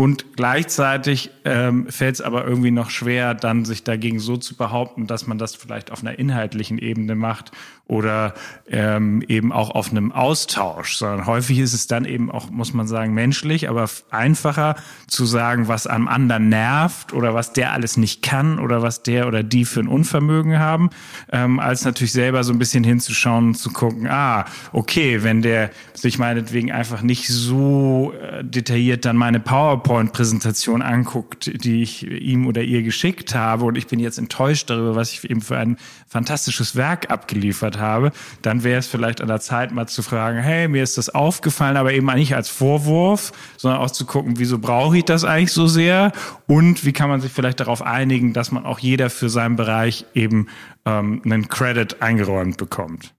Und 0.00 0.34
gleichzeitig 0.34 1.30
ähm, 1.44 1.86
fällt 1.90 2.14
es 2.14 2.20
aber 2.22 2.46
irgendwie 2.46 2.70
noch 2.70 2.88
schwer, 2.88 3.34
dann 3.34 3.66
sich 3.66 3.84
dagegen 3.84 4.18
so 4.18 4.38
zu 4.38 4.56
behaupten, 4.56 5.06
dass 5.06 5.26
man 5.26 5.36
das 5.36 5.54
vielleicht 5.54 5.92
auf 5.92 6.00
einer 6.00 6.18
inhaltlichen 6.18 6.78
Ebene 6.78 7.14
macht 7.14 7.52
oder 7.90 8.34
ähm, 8.70 9.20
eben 9.26 9.52
auch 9.52 9.70
auf 9.70 9.90
einem 9.90 10.12
Austausch, 10.12 10.96
sondern 10.96 11.26
häufig 11.26 11.58
ist 11.58 11.74
es 11.74 11.88
dann 11.88 12.04
eben 12.04 12.30
auch, 12.30 12.48
muss 12.48 12.72
man 12.72 12.86
sagen, 12.86 13.14
menschlich, 13.14 13.68
aber 13.68 13.90
einfacher 14.10 14.76
zu 15.08 15.26
sagen, 15.26 15.66
was 15.66 15.88
am 15.88 16.06
anderen 16.06 16.48
nervt 16.48 17.12
oder 17.12 17.34
was 17.34 17.52
der 17.52 17.72
alles 17.72 17.96
nicht 17.96 18.22
kann 18.22 18.60
oder 18.60 18.80
was 18.80 19.02
der 19.02 19.26
oder 19.26 19.42
die 19.42 19.64
für 19.64 19.80
ein 19.80 19.88
Unvermögen 19.88 20.60
haben, 20.60 20.90
ähm, 21.32 21.58
als 21.58 21.84
natürlich 21.84 22.12
selber 22.12 22.44
so 22.44 22.52
ein 22.52 22.60
bisschen 22.60 22.84
hinzuschauen 22.84 23.48
und 23.48 23.54
zu 23.56 23.72
gucken, 23.72 24.06
ah, 24.06 24.44
okay, 24.72 25.24
wenn 25.24 25.42
der 25.42 25.70
sich 25.92 26.16
meinetwegen 26.16 26.70
einfach 26.70 27.02
nicht 27.02 27.26
so 27.26 28.14
äh, 28.22 28.44
detailliert 28.44 29.04
dann 29.04 29.16
meine 29.16 29.40
PowerPoint-Präsentation 29.90 30.82
anguckt, 30.82 31.50
die 31.64 31.82
ich 31.82 32.06
ihm 32.06 32.46
oder 32.46 32.62
ihr 32.62 32.84
geschickt 32.84 33.34
habe 33.34 33.64
und 33.64 33.76
ich 33.76 33.88
bin 33.88 33.98
jetzt 33.98 34.18
enttäuscht 34.18 34.70
darüber, 34.70 34.94
was 34.94 35.12
ich 35.12 35.28
eben 35.28 35.40
für 35.40 35.58
ein 35.58 35.78
fantastisches 36.06 36.76
Werk 36.76 37.10
abgeliefert 37.10 37.78
habe, 37.78 38.12
dann 38.40 38.62
wäre 38.62 38.78
es 38.78 38.86
vielleicht 38.86 39.20
an 39.20 39.26
der 39.26 39.40
Zeit, 39.40 39.72
mal 39.72 39.88
zu 39.88 40.02
fragen, 40.02 40.38
hey, 40.38 40.68
mir 40.68 40.84
ist 40.84 40.96
das 40.96 41.08
aufgefallen, 41.08 41.76
aber 41.76 41.92
eben 41.92 42.06
nicht 42.14 42.36
als 42.36 42.48
Vorwurf, 42.48 43.32
sondern 43.56 43.80
auch 43.80 43.90
zu 43.90 44.06
gucken, 44.06 44.38
wieso 44.38 44.60
brauche 44.60 44.98
ich 44.98 45.04
das 45.04 45.24
eigentlich 45.24 45.52
so 45.52 45.66
sehr 45.66 46.12
und 46.46 46.84
wie 46.84 46.92
kann 46.92 47.08
man 47.08 47.20
sich 47.20 47.32
vielleicht 47.32 47.58
darauf 47.58 47.82
einigen, 47.82 48.32
dass 48.32 48.52
man 48.52 48.64
auch 48.64 48.78
jeder 48.78 49.10
für 49.10 49.28
seinen 49.28 49.56
Bereich 49.56 50.06
eben 50.14 50.46
ähm, 50.86 51.20
einen 51.24 51.48
Credit 51.48 52.00
eingeräumt 52.00 52.58
bekommt. 52.58 53.12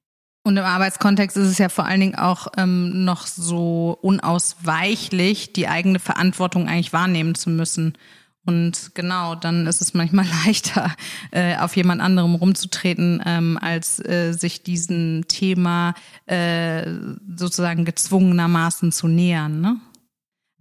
Und 0.44 0.58
im 0.58 0.64
Arbeitskontext 0.64 1.38
ist 1.38 1.48
es 1.48 1.58
ja 1.60 1.70
vor 1.70 1.86
allen 1.86 2.00
Dingen 2.00 2.16
auch 2.16 2.48
ähm, 2.58 3.06
noch 3.06 3.28
so 3.28 3.98
unausweichlich, 4.02 5.54
die 5.54 5.68
eigene 5.68 6.00
Verantwortung 6.00 6.68
eigentlich 6.68 6.94
wahrnehmen 6.94 7.36
zu 7.36 7.52
müssen. 7.52 7.94
Und 8.44 8.96
genau, 8.96 9.36
dann 9.36 9.68
ist 9.68 9.82
es 9.82 9.94
manchmal 9.94 10.26
leichter, 10.46 10.96
äh, 11.30 11.58
auf 11.58 11.76
jemand 11.76 12.02
anderem 12.02 12.36
rumzutreten, 12.36 13.22
ähm, 13.26 13.60
als 13.62 14.04
äh, 14.04 14.34
sich 14.34 14.64
diesem 14.64 15.28
Thema 15.28 15.94
äh, 16.26 16.90
sozusagen 17.36 17.86
gezwungenermaßen 17.86 18.92
zu 18.92 19.08
nähern. 19.08 19.62
Ne? 19.62 19.78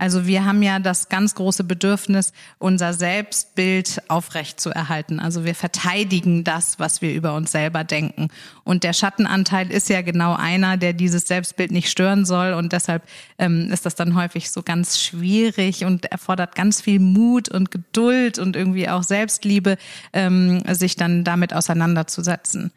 Also 0.00 0.26
wir 0.26 0.46
haben 0.46 0.62
ja 0.62 0.78
das 0.78 1.10
ganz 1.10 1.34
große 1.34 1.62
Bedürfnis, 1.62 2.32
unser 2.58 2.94
Selbstbild 2.94 4.00
aufrecht 4.08 4.58
zu 4.58 4.70
erhalten. 4.70 5.20
Also 5.20 5.44
wir 5.44 5.54
verteidigen 5.54 6.42
das, 6.42 6.78
was 6.78 7.02
wir 7.02 7.12
über 7.12 7.34
uns 7.34 7.52
selber 7.52 7.84
denken. 7.84 8.28
Und 8.64 8.82
der 8.82 8.94
Schattenanteil 8.94 9.70
ist 9.70 9.90
ja 9.90 10.00
genau 10.00 10.34
einer, 10.34 10.78
der 10.78 10.94
dieses 10.94 11.28
Selbstbild 11.28 11.70
nicht 11.70 11.90
stören 11.90 12.24
soll. 12.24 12.54
Und 12.54 12.72
deshalb 12.72 13.02
ähm, 13.38 13.70
ist 13.70 13.84
das 13.84 13.94
dann 13.94 14.14
häufig 14.14 14.50
so 14.50 14.62
ganz 14.62 14.98
schwierig 14.98 15.84
und 15.84 16.06
erfordert 16.06 16.54
ganz 16.54 16.80
viel 16.80 16.98
Mut 16.98 17.50
und 17.50 17.70
Geduld 17.70 18.38
und 18.38 18.56
irgendwie 18.56 18.88
auch 18.88 19.02
Selbstliebe, 19.02 19.76
ähm, 20.14 20.62
sich 20.74 20.96
dann 20.96 21.24
damit 21.24 21.52
auseinanderzusetzen. 21.52 22.72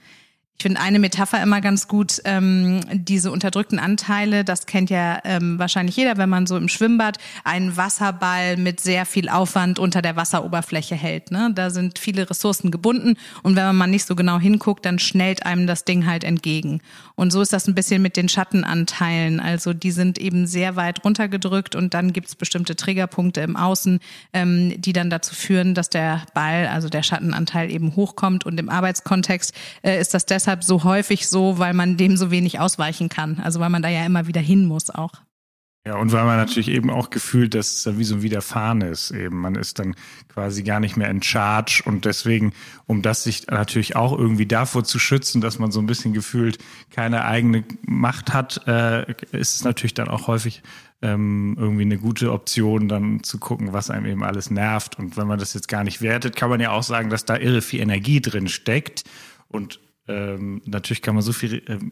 Ich 0.58 0.64
finde 0.64 0.80
eine 0.80 1.00
Metapher 1.00 1.44
immer 1.44 1.60
ganz 1.60 1.90
gut, 1.90 2.22
ähm, 2.24 2.80
diese 2.94 3.32
unterdrückten 3.32 3.80
Anteile, 3.80 4.46
das 4.46 4.66
kennt 4.66 4.90
ja 4.90 5.20
ähm, 5.26 5.60
wahrscheinlich 5.60 5.98
jeder, 5.98 6.16
wenn 6.16 6.30
man 6.30 6.48
so 6.48 6.56
im 6.56 6.70
Schwimmbad 6.70 7.18
einen 7.44 7.76
Wasserball 7.76 8.56
mit 8.56 8.80
sehr 8.80 9.06
viel 9.06 9.28
Aufwand 9.28 9.78
unter 9.78 10.02
der 10.02 10.16
Wasseroberfläche 10.16 10.96
hält. 10.96 11.32
Ne? 11.32 11.52
Da 11.54 11.70
sind 11.70 12.00
viele 12.00 12.30
Ressourcen 12.30 12.72
gebunden 12.72 13.16
und 13.42 13.58
wenn 13.58 13.66
man 13.66 13.76
mal 13.76 13.88
nicht 13.88 14.06
so 14.06 14.16
genau 14.16 14.40
hinguckt, 14.40 14.86
dann 14.86 15.00
schnellt 15.00 15.46
einem 15.46 15.68
das 15.68 15.84
Ding 15.84 16.06
halt 16.06 16.24
entgegen. 16.24 16.80
Und 17.16 17.32
so 17.32 17.42
ist 17.42 17.52
das 17.52 17.68
ein 17.68 17.76
bisschen 17.76 18.02
mit 18.02 18.16
den 18.16 18.30
Schattenanteilen. 18.30 19.40
Also 19.40 19.74
die 19.74 19.92
sind 19.92 20.18
eben 20.18 20.48
sehr 20.48 20.76
weit 20.76 21.04
runtergedrückt 21.04 21.76
und 21.76 21.94
dann 21.94 22.14
gibt 22.14 22.28
es 22.28 22.36
bestimmte 22.36 22.76
Triggerpunkte 22.76 23.42
im 23.42 23.56
Außen, 23.56 24.00
ähm, 24.32 24.82
die 24.82 24.94
dann 24.94 25.10
dazu 25.10 25.36
führen, 25.36 25.76
dass 25.76 25.90
der 25.90 26.24
Ball, 26.34 26.68
also 26.68 26.90
der 26.90 27.04
Schattenanteil 27.04 27.70
eben 27.70 27.96
hochkommt 27.96 28.46
und 28.46 28.60
im 28.60 28.70
Arbeitskontext 28.70 29.54
äh, 29.84 30.00
ist 30.00 30.14
das 30.14 30.26
deshalb 30.26 30.53
deshalb 30.54 30.64
so 30.64 30.84
häufig 30.84 31.28
so, 31.28 31.58
weil 31.58 31.74
man 31.74 31.98
dem 31.98 32.18
so 32.18 32.30
wenig 32.32 32.60
ausweichen 32.60 33.10
kann. 33.10 33.40
Also 33.44 33.60
weil 33.60 33.70
man 33.70 33.82
da 33.82 33.90
ja 33.90 34.06
immer 34.06 34.28
wieder 34.28 34.42
hin 34.42 34.66
muss 34.66 34.90
auch. 34.90 35.14
Ja, 35.86 35.98
und 35.98 36.14
weil 36.14 36.24
man 36.24 36.38
natürlich 36.38 36.70
eben 36.70 36.90
auch 36.90 37.10
gefühlt, 37.10 37.54
dass 37.56 37.86
es 37.86 37.98
wie 37.98 38.06
so 38.06 38.16
ein 38.16 38.22
Widerfahren 38.22 38.80
ist 38.80 39.12
eben. 39.12 39.42
Man 39.42 39.56
ist 39.56 39.80
dann 39.80 39.96
quasi 40.30 40.64
gar 40.64 40.80
nicht 40.80 40.96
mehr 40.96 41.10
in 41.10 41.22
Charge 41.22 41.84
und 41.86 42.06
deswegen, 42.06 42.54
um 42.86 43.02
das 43.02 43.24
sich 43.24 43.48
natürlich 43.48 43.98
auch 43.98 44.18
irgendwie 44.18 44.46
davor 44.46 44.86
zu 44.86 44.98
schützen, 44.98 45.42
dass 45.42 45.60
man 45.60 45.74
so 45.74 45.82
ein 45.82 45.86
bisschen 45.86 46.14
gefühlt 46.14 46.58
keine 46.90 47.26
eigene 47.26 47.66
Macht 47.82 48.34
hat, 48.34 48.66
äh, 48.66 49.12
ist 49.34 49.56
es 49.56 49.64
natürlich 49.66 49.94
dann 49.94 50.08
auch 50.08 50.28
häufig 50.28 50.64
ähm, 51.02 51.58
irgendwie 51.60 51.84
eine 51.84 51.98
gute 51.98 52.32
Option, 52.32 52.88
dann 52.88 53.22
zu 53.24 53.38
gucken, 53.38 53.74
was 53.74 53.90
einem 53.90 54.06
eben 54.06 54.24
alles 54.24 54.50
nervt. 54.52 54.98
Und 54.98 55.18
wenn 55.18 55.28
man 55.28 55.40
das 55.40 55.54
jetzt 55.54 55.68
gar 55.68 55.84
nicht 55.84 56.02
wertet, 56.02 56.38
kann 56.38 56.50
man 56.50 56.62
ja 56.62 56.72
auch 56.72 56.84
sagen, 56.84 57.10
dass 57.10 57.26
da 57.26 57.36
irre 57.36 57.62
viel 57.62 57.82
Energie 57.82 58.22
drin 58.22 58.48
steckt. 58.48 59.04
Und 59.50 59.82
ähm, 60.08 60.62
natürlich 60.66 61.02
kann 61.02 61.16
man 61.16 61.24
so 61.24 61.32
viel 61.32 61.64
ähm, 61.68 61.92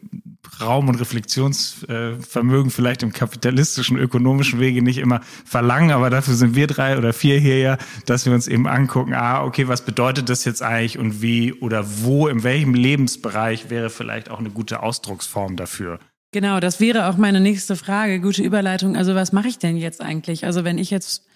Raum 0.60 0.88
und 0.88 0.96
Reflexionsvermögen 0.96 2.66
äh, 2.66 2.70
vielleicht 2.70 3.02
im 3.02 3.12
kapitalistischen, 3.12 3.96
ökonomischen 3.96 4.60
Wege 4.60 4.82
nicht 4.82 4.98
immer 4.98 5.20
verlangen, 5.46 5.92
aber 5.92 6.10
dafür 6.10 6.34
sind 6.34 6.54
wir 6.54 6.66
drei 6.66 6.98
oder 6.98 7.14
vier 7.14 7.40
hier 7.40 7.58
ja, 7.58 7.78
dass 8.04 8.26
wir 8.26 8.34
uns 8.34 8.48
eben 8.48 8.68
angucken, 8.68 9.14
ah, 9.14 9.42
okay, 9.44 9.66
was 9.66 9.82
bedeutet 9.84 10.28
das 10.28 10.44
jetzt 10.44 10.62
eigentlich 10.62 10.98
und 10.98 11.22
wie 11.22 11.54
oder 11.54 11.84
wo, 12.02 12.28
in 12.28 12.42
welchem 12.42 12.74
Lebensbereich 12.74 13.70
wäre 13.70 13.88
vielleicht 13.88 14.30
auch 14.30 14.40
eine 14.40 14.50
gute 14.50 14.82
Ausdrucksform 14.82 15.56
dafür. 15.56 15.98
Genau, 16.32 16.60
das 16.60 16.80
wäre 16.80 17.08
auch 17.08 17.16
meine 17.16 17.40
nächste 17.40 17.76
Frage, 17.76 18.20
gute 18.20 18.42
Überleitung. 18.42 18.96
Also 18.96 19.14
was 19.14 19.32
mache 19.32 19.48
ich 19.48 19.58
denn 19.58 19.76
jetzt 19.76 20.02
eigentlich? 20.02 20.44
Also 20.44 20.64
wenn 20.64 20.78
ich 20.78 20.90
jetzt 20.90 21.26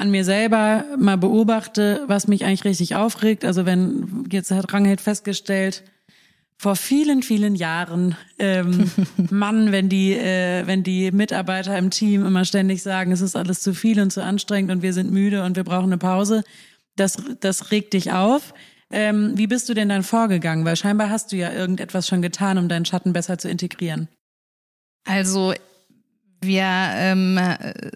an 0.00 0.10
mir 0.10 0.24
selber 0.24 0.84
mal 0.98 1.18
beobachte, 1.18 2.04
was 2.06 2.26
mich 2.26 2.44
eigentlich 2.44 2.64
richtig 2.64 2.96
aufregt. 2.96 3.44
Also 3.44 3.66
wenn 3.66 4.26
jetzt 4.30 4.50
hat 4.50 4.72
Ranghild 4.72 5.00
festgestellt, 5.02 5.84
vor 6.56 6.74
vielen, 6.74 7.22
vielen 7.22 7.54
Jahren, 7.54 8.16
ähm, 8.38 8.90
Mann, 9.30 9.72
wenn 9.72 9.90
die, 9.90 10.14
äh, 10.14 10.66
wenn 10.66 10.82
die 10.82 11.10
Mitarbeiter 11.10 11.76
im 11.76 11.90
Team 11.90 12.24
immer 12.24 12.46
ständig 12.46 12.82
sagen, 12.82 13.12
es 13.12 13.20
ist 13.20 13.36
alles 13.36 13.60
zu 13.60 13.74
viel 13.74 14.00
und 14.00 14.10
zu 14.10 14.22
anstrengend 14.22 14.70
und 14.70 14.82
wir 14.82 14.94
sind 14.94 15.10
müde 15.10 15.44
und 15.44 15.56
wir 15.56 15.64
brauchen 15.64 15.86
eine 15.86 15.98
Pause, 15.98 16.44
das, 16.96 17.18
das 17.40 17.70
regt 17.70 17.92
dich 17.92 18.10
auf. 18.10 18.54
Ähm, 18.90 19.32
wie 19.36 19.46
bist 19.46 19.68
du 19.68 19.74
denn 19.74 19.90
dann 19.90 20.02
vorgegangen? 20.02 20.64
Weil 20.64 20.76
scheinbar 20.76 21.10
hast 21.10 21.32
du 21.32 21.36
ja 21.36 21.52
irgendetwas 21.52 22.08
schon 22.08 22.22
getan, 22.22 22.56
um 22.56 22.68
deinen 22.68 22.86
Schatten 22.86 23.12
besser 23.12 23.38
zu 23.38 23.48
integrieren. 23.48 24.08
Also 25.06 25.54
wir 26.40 26.64
ähm, 26.64 27.38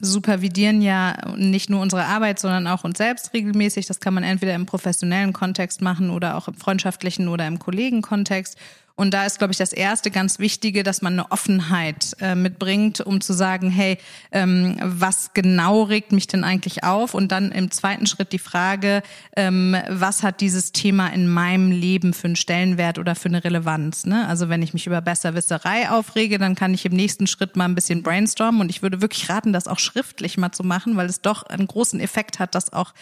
supervidieren 0.01 0.83
ja 0.83 1.17
nicht 1.37 1.71
nur 1.71 1.81
unsere 1.81 2.05
Arbeit, 2.05 2.39
sondern 2.39 2.67
auch 2.67 2.85
uns 2.85 2.99
selbst 2.99 3.33
regelmäßig. 3.33 3.87
Das 3.87 4.01
kann 4.01 4.15
man 4.15 4.23
entweder 4.23 4.55
im 4.55 4.67
professionellen 4.67 5.33
Kontext 5.33 5.81
machen 5.81 6.11
oder 6.11 6.37
auch 6.37 6.49
im 6.49 6.55
freundschaftlichen 6.55 7.29
oder 7.29 7.47
im 7.47 7.59
Kollegenkontext. 7.59 8.59
Und 8.97 9.13
da 9.13 9.27
ist, 9.27 9.39
glaube 9.39 9.53
ich, 9.53 9.59
das 9.59 9.73
erste 9.73 10.13
ganz 10.13 10.39
Wichtige, 10.39 10.85
dass 10.85 11.03
man 11.03 11.15
eine 11.15 11.33
Offenheit 11.33 12.17
äh, 12.21 12.37
mitbringt, 12.37 13.01
um 13.01 13.21
zu 13.21 13.33
sagen, 13.33 13.69
hey, 13.69 13.99
ähm, 14.31 14.77
was 14.81 15.33
genau 15.35 15.83
regt 15.83 16.13
mich 16.13 16.29
denn 16.29 16.45
eigentlich 16.45 16.85
auf? 16.85 17.13
Und 17.13 17.33
dann 17.33 17.51
im 17.51 17.73
zweiten 17.73 18.07
Schritt 18.07 18.33
die 18.33 18.39
Frage, 18.39 19.03
ähm, 19.37 19.77
was 19.89 20.23
hat 20.23 20.41
dieses 20.41 20.71
Thema 20.71 21.09
in 21.09 21.27
meinem 21.27 21.73
Leben 21.73 22.15
für 22.15 22.29
einen 22.29 22.37
Stellenwert 22.37 23.01
oder 23.01 23.17
für 23.17 23.29
eine 23.29 23.43
Relevanz? 23.43 24.07
Ne? 24.07 24.29
Also 24.29 24.49
wenn 24.49 24.63
ich 24.63 24.75
mich 24.75 24.87
über 24.87 25.01
Besserwisserei 25.01 25.91
aufrege, 25.91 26.39
dann 26.39 26.55
kann 26.55 26.73
ich 26.73 26.87
im 26.87 26.95
nächsten 26.95 27.27
Schritt 27.27 27.57
mal 27.57 27.65
ein 27.65 27.75
bisschen 27.75 28.05
brainstormen. 28.05 28.61
Und 28.61 28.71
ich 28.71 28.83
würde 28.83 29.01
wirklich 29.01 29.29
raten, 29.29 29.53
das 29.53 29.67
auch 29.67 29.81
schriftlich 29.81 30.39
mal 30.39 30.53
zu 30.53 30.63
machen, 30.63 30.97
weil 30.97 31.07
es 31.07 31.21
doch 31.21 31.43
einen 31.43 31.67
großen 31.67 31.99
Effekt 31.99 32.39
hat, 32.39 32.55
das 32.55 32.73
auch 32.73 32.95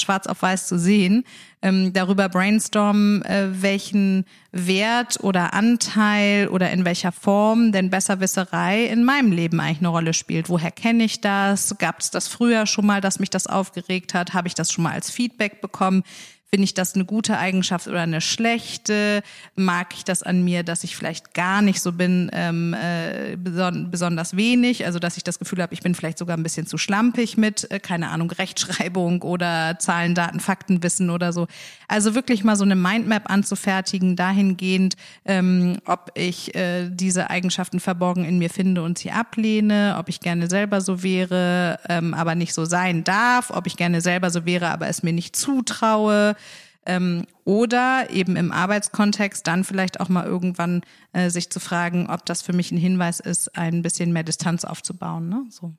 schwarz 0.00 0.26
auf 0.26 0.42
weiß 0.42 0.66
zu 0.66 0.78
sehen, 0.78 1.24
ähm, 1.62 1.92
darüber 1.92 2.28
brainstormen, 2.28 3.22
äh, 3.24 3.48
welchen 3.50 4.24
Wert 4.52 5.18
oder 5.22 5.54
Anteil 5.54 6.48
oder 6.48 6.70
in 6.70 6.84
welcher 6.84 7.12
Form 7.12 7.72
denn 7.72 7.90
Besserwisserei 7.90 8.84
in 8.84 9.04
meinem 9.04 9.32
Leben 9.32 9.60
eigentlich 9.60 9.78
eine 9.78 9.88
Rolle 9.88 10.14
spielt. 10.14 10.48
Woher 10.48 10.70
kenne 10.70 11.04
ich 11.04 11.20
das? 11.20 11.76
Gab 11.78 12.00
es 12.00 12.10
das 12.10 12.28
früher 12.28 12.66
schon 12.66 12.86
mal, 12.86 13.00
dass 13.00 13.18
mich 13.18 13.30
das 13.30 13.46
aufgeregt 13.46 14.14
hat? 14.14 14.34
Habe 14.34 14.48
ich 14.48 14.54
das 14.54 14.72
schon 14.72 14.84
mal 14.84 14.92
als 14.92 15.10
Feedback 15.10 15.60
bekommen? 15.60 16.04
Finde 16.50 16.64
ich 16.64 16.72
das 16.72 16.94
eine 16.94 17.04
gute 17.04 17.36
Eigenschaft 17.36 17.88
oder 17.88 18.00
eine 18.00 18.22
schlechte? 18.22 19.22
Mag 19.54 19.92
ich 19.94 20.04
das 20.04 20.22
an 20.22 20.42
mir, 20.42 20.62
dass 20.62 20.82
ich 20.82 20.96
vielleicht 20.96 21.34
gar 21.34 21.60
nicht 21.60 21.82
so 21.82 21.92
bin, 21.92 22.30
ähm, 22.32 22.72
äh, 22.72 23.36
beson 23.36 23.90
besonders 23.90 24.34
wenig? 24.34 24.86
Also 24.86 24.98
dass 24.98 25.18
ich 25.18 25.24
das 25.24 25.38
Gefühl 25.38 25.60
habe, 25.60 25.74
ich 25.74 25.82
bin 25.82 25.94
vielleicht 25.94 26.16
sogar 26.16 26.38
ein 26.38 26.42
bisschen 26.42 26.66
zu 26.66 26.78
schlampig 26.78 27.36
mit, 27.36 27.70
äh, 27.70 27.80
keine 27.80 28.08
Ahnung, 28.08 28.30
Rechtschreibung 28.30 29.20
oder 29.24 29.76
Zahlen, 29.78 30.14
Daten, 30.14 30.40
Faktenwissen 30.40 31.10
oder 31.10 31.34
so. 31.34 31.48
Also 31.86 32.14
wirklich 32.14 32.44
mal 32.44 32.56
so 32.56 32.64
eine 32.64 32.76
Mindmap 32.76 33.28
anzufertigen, 33.28 34.16
dahingehend, 34.16 34.94
ähm, 35.26 35.76
ob 35.84 36.12
ich 36.14 36.54
äh, 36.54 36.88
diese 36.88 37.28
Eigenschaften 37.28 37.78
verborgen 37.78 38.24
in 38.24 38.38
mir 38.38 38.48
finde 38.48 38.82
und 38.82 38.96
sie 38.96 39.10
ablehne, 39.10 39.96
ob 39.98 40.08
ich 40.08 40.20
gerne 40.20 40.48
selber 40.48 40.80
so 40.80 41.02
wäre, 41.02 41.78
ähm, 41.90 42.14
aber 42.14 42.34
nicht 42.34 42.54
so 42.54 42.64
sein 42.64 43.04
darf, 43.04 43.50
ob 43.50 43.66
ich 43.66 43.76
gerne 43.76 44.00
selber 44.00 44.30
so 44.30 44.46
wäre, 44.46 44.70
aber 44.70 44.88
es 44.88 45.02
mir 45.02 45.12
nicht 45.12 45.36
zutraue 45.36 46.36
ähm, 46.86 47.26
oder 47.44 48.08
eben 48.10 48.36
im 48.36 48.50
Arbeitskontext 48.50 49.46
dann 49.46 49.64
vielleicht 49.64 50.00
auch 50.00 50.08
mal 50.08 50.24
irgendwann 50.24 50.82
äh, 51.12 51.30
sich 51.30 51.50
zu 51.50 51.60
fragen, 51.60 52.08
ob 52.08 52.24
das 52.26 52.42
für 52.42 52.52
mich 52.52 52.72
ein 52.72 52.78
Hinweis 52.78 53.20
ist, 53.20 53.56
ein 53.56 53.82
bisschen 53.82 54.12
mehr 54.12 54.24
Distanz 54.24 54.64
aufzubauen. 54.64 55.28
Ne? 55.28 55.44
So. 55.50 55.74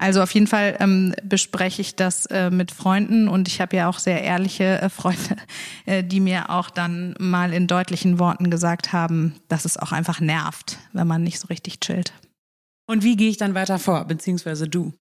Also 0.00 0.22
auf 0.22 0.32
jeden 0.32 0.46
Fall 0.46 0.76
ähm, 0.80 1.14
bespreche 1.22 1.82
ich 1.82 1.94
das 1.94 2.24
äh, 2.26 2.50
mit 2.50 2.70
Freunden 2.70 3.28
und 3.28 3.48
ich 3.48 3.60
habe 3.60 3.76
ja 3.76 3.86
auch 3.88 3.98
sehr 3.98 4.22
ehrliche 4.22 4.80
äh, 4.80 4.88
Freunde, 4.88 5.36
äh, 5.86 6.02
die 6.02 6.20
mir 6.20 6.48
auch 6.48 6.70
dann 6.70 7.14
mal 7.18 7.52
in 7.52 7.66
deutlichen 7.66 8.18
Worten 8.18 8.50
gesagt 8.50 8.94
haben, 8.94 9.34
dass 9.48 9.66
es 9.66 9.76
auch 9.76 9.92
einfach 9.92 10.20
nervt, 10.20 10.78
wenn 10.94 11.06
man 11.06 11.22
nicht 11.22 11.38
so 11.38 11.48
richtig 11.48 11.80
chillt. 11.80 12.14
Und 12.86 13.04
wie 13.04 13.16
gehe 13.16 13.28
ich 13.28 13.36
dann 13.36 13.54
weiter 13.54 13.78
vor, 13.78 14.06
beziehungsweise 14.06 14.68
du? 14.68 14.94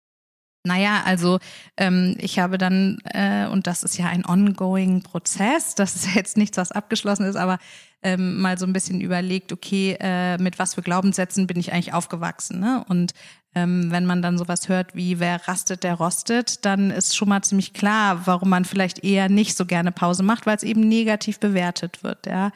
Naja, 0.66 1.04
also 1.06 1.40
ähm, 1.78 2.16
ich 2.20 2.38
habe 2.38 2.58
dann, 2.58 2.98
äh, 3.06 3.48
und 3.48 3.66
das 3.66 3.84
ist 3.84 3.98
ja 3.98 4.08
ein 4.08 4.26
ongoing 4.26 5.02
Prozess, 5.04 5.76
das 5.76 5.96
ist 5.96 6.14
jetzt 6.16 6.38
nichts, 6.38 6.58
was 6.58 6.72
abgeschlossen 6.72 7.26
ist, 7.26 7.38
aber 7.38 7.60
ähm, 8.02 8.42
mal 8.42 8.58
so 8.58 8.66
ein 8.66 8.74
bisschen 8.74 9.02
überlegt, 9.02 9.52
okay, 9.52 9.98
äh, 10.00 10.38
mit 10.38 10.60
was 10.60 10.76
für 10.76 10.82
Glaubenssätzen 10.82 11.48
bin 11.48 11.60
ich 11.60 11.74
eigentlich 11.74 11.94
aufgewachsen? 11.94 12.60
Ne? 12.60 12.84
Und 12.88 13.14
ähm, 13.56 13.92
wenn 13.92 14.06
man 14.06 14.22
dann 14.22 14.38
sowas 14.38 14.70
hört 14.70 14.96
wie, 14.96 15.20
wer 15.20 15.48
rastet, 15.48 15.84
der 15.84 15.96
rostet, 15.96 16.66
dann 16.66 16.92
ist 16.92 17.16
schon 17.16 17.30
mal 17.30 17.42
ziemlich 17.42 17.74
klar, 17.74 18.26
warum 18.26 18.50
man 18.50 18.64
vielleicht 18.64 19.04
eher 19.04 19.28
nicht 19.28 19.58
so 19.58 19.66
gerne 19.66 19.92
Pause 19.92 20.24
macht, 20.24 20.46
weil 20.46 20.56
es 20.56 20.64
eben 20.64 20.88
negativ 20.88 21.40
bewertet 21.40 22.04
wird. 22.04 22.26
Ja. 22.26 22.52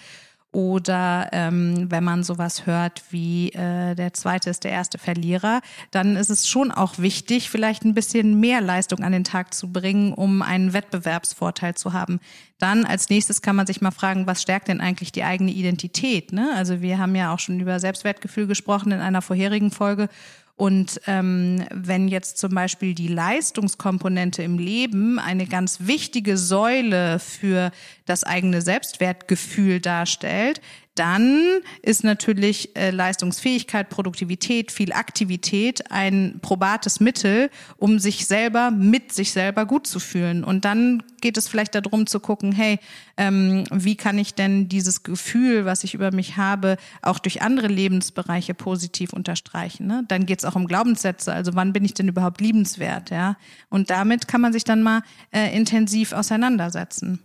Oder 0.54 1.30
ähm, 1.32 1.90
wenn 1.90 2.04
man 2.04 2.24
sowas 2.24 2.68
hört 2.68 3.02
wie 3.10 3.50
äh, 3.54 3.96
der 3.96 4.14
zweite 4.14 4.52
ist 4.52 4.64
der 4.64 4.72
erste 4.72 5.00
Verlierer, 5.00 5.62
dann 5.90 6.16
ist 6.16 6.30
es 6.30 6.48
schon 6.48 6.72
auch 6.72 7.00
wichtig, 7.00 7.50
vielleicht 7.50 7.84
ein 7.84 7.96
bisschen 7.96 8.40
mehr 8.40 8.62
Leistung 8.62 9.04
an 9.04 9.14
den 9.14 9.24
Tag 9.24 9.56
zu 9.56 9.72
bringen, 9.72 10.14
um 10.14 10.44
einen 10.44 10.74
Wettbewerbsvorteil 10.74 11.74
zu 11.74 11.94
haben. 11.94 12.20
Dann 12.60 12.86
als 12.86 13.10
nächstes 13.10 13.42
kann 13.42 13.56
man 13.56 13.66
sich 13.66 13.82
mal 13.82 13.90
fragen, 13.90 14.28
was 14.28 14.44
stärkt 14.44 14.68
denn 14.68 14.80
eigentlich 14.80 15.12
die 15.12 15.24
eigene 15.24 15.52
Identität? 15.52 16.32
Ne? 16.32 16.52
Also 16.56 16.82
wir 16.82 17.00
haben 17.00 17.16
ja 17.16 17.34
auch 17.34 17.40
schon 17.40 17.60
über 17.60 17.80
Selbstwertgefühl 17.80 18.46
gesprochen 18.46 18.92
in 18.92 19.00
einer 19.00 19.24
vorherigen 19.24 19.72
Folge. 19.72 20.08
Und 20.56 21.02
ähm, 21.08 21.66
wenn 21.72 22.08
jetzt 22.08 22.38
zum 22.38 22.54
Beispiel 22.54 22.94
die 22.94 23.08
Leistungskomponente 23.08 24.44
im 24.44 24.60
Leben 24.60 25.18
eine 25.18 25.48
ganz 25.48 25.80
wichtige 25.82 26.38
Säule 26.38 27.18
für 27.18 27.72
das 28.06 28.24
eigene 28.24 28.62
Selbstwertgefühl 28.62 29.80
darstellt, 29.80 30.62
dann 30.96 31.42
ist 31.82 32.04
natürlich 32.04 32.76
äh, 32.76 32.92
Leistungsfähigkeit, 32.92 33.90
Produktivität, 33.90 34.72
viel 34.72 34.94
Aktivität 34.94 35.92
ein 35.92 36.40
probates 36.42 37.00
Mittel, 37.00 37.50
um 37.78 37.98
sich 37.98 38.28
selber 38.28 38.70
mit 38.70 39.12
sich 39.12 39.32
selber 39.32 39.66
gut 39.66 39.88
zu 39.88 40.00
fühlen. 40.00 40.44
Und 40.44 40.66
dann 40.66 41.02
geht 41.20 41.38
es 41.38 41.48
vielleicht 41.48 41.74
darum 41.74 42.06
zu 42.06 42.20
gucken, 42.20 42.52
hey, 42.52 42.80
ähm, 43.18 43.64
wie 43.72 43.96
kann 43.96 44.20
ich 44.20 44.36
denn 44.36 44.70
dieses 44.70 45.02
Gefühl, 45.02 45.66
was 45.66 45.84
ich 45.84 45.96
über 45.96 46.12
mich 46.12 46.38
habe, 46.38 46.78
auch 47.02 47.18
durch 47.18 47.42
andere 47.42 47.68
Lebensbereiche 47.68 48.54
positiv 48.54 49.14
unterstreichen? 49.14 49.88
Ne? 49.88 50.04
Dann 50.08 50.28
geht 50.28 50.40
es 50.40 50.46
auch 50.46 50.56
um 50.56 50.68
Glaubenssätze. 50.68 51.34
Also 51.34 51.56
wann 51.56 51.74
bin 51.74 51.86
ich 51.86 51.96
denn 51.96 52.08
überhaupt 52.08 52.40
liebenswert? 52.40 53.10
Ja, 53.10 53.38
und 53.70 53.90
damit 53.90 54.28
kann 54.28 54.42
man 54.42 54.54
sich 54.54 54.64
dann 54.64 54.84
mal 54.84 55.02
äh, 55.32 55.56
intensiv 55.56 56.14
auseinandersetzen. 56.14 57.20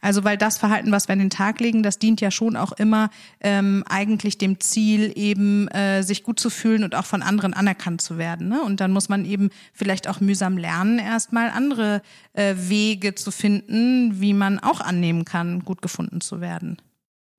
Also 0.00 0.24
weil 0.24 0.36
das 0.36 0.58
Verhalten, 0.58 0.92
was 0.92 1.08
wir 1.08 1.12
an 1.14 1.18
den 1.18 1.30
Tag 1.30 1.60
legen, 1.60 1.82
das 1.82 1.98
dient 1.98 2.20
ja 2.20 2.30
schon 2.30 2.56
auch 2.56 2.72
immer 2.72 3.10
ähm, 3.40 3.84
eigentlich 3.88 4.38
dem 4.38 4.60
Ziel, 4.60 5.12
eben 5.14 5.68
äh, 5.68 6.02
sich 6.02 6.22
gut 6.22 6.40
zu 6.40 6.50
fühlen 6.50 6.84
und 6.84 6.94
auch 6.94 7.06
von 7.06 7.22
anderen 7.22 7.54
anerkannt 7.54 8.00
zu 8.00 8.18
werden. 8.18 8.48
Ne? 8.48 8.62
Und 8.62 8.80
dann 8.80 8.92
muss 8.92 9.08
man 9.08 9.24
eben 9.24 9.50
vielleicht 9.72 10.08
auch 10.08 10.20
mühsam 10.20 10.56
lernen, 10.56 10.98
erstmal 10.98 11.50
andere 11.50 12.02
äh, 12.32 12.54
Wege 12.56 13.14
zu 13.14 13.30
finden, 13.30 14.20
wie 14.20 14.32
man 14.32 14.58
auch 14.58 14.80
annehmen 14.80 15.24
kann, 15.24 15.64
gut 15.64 15.82
gefunden 15.82 16.20
zu 16.20 16.40
werden. 16.40 16.76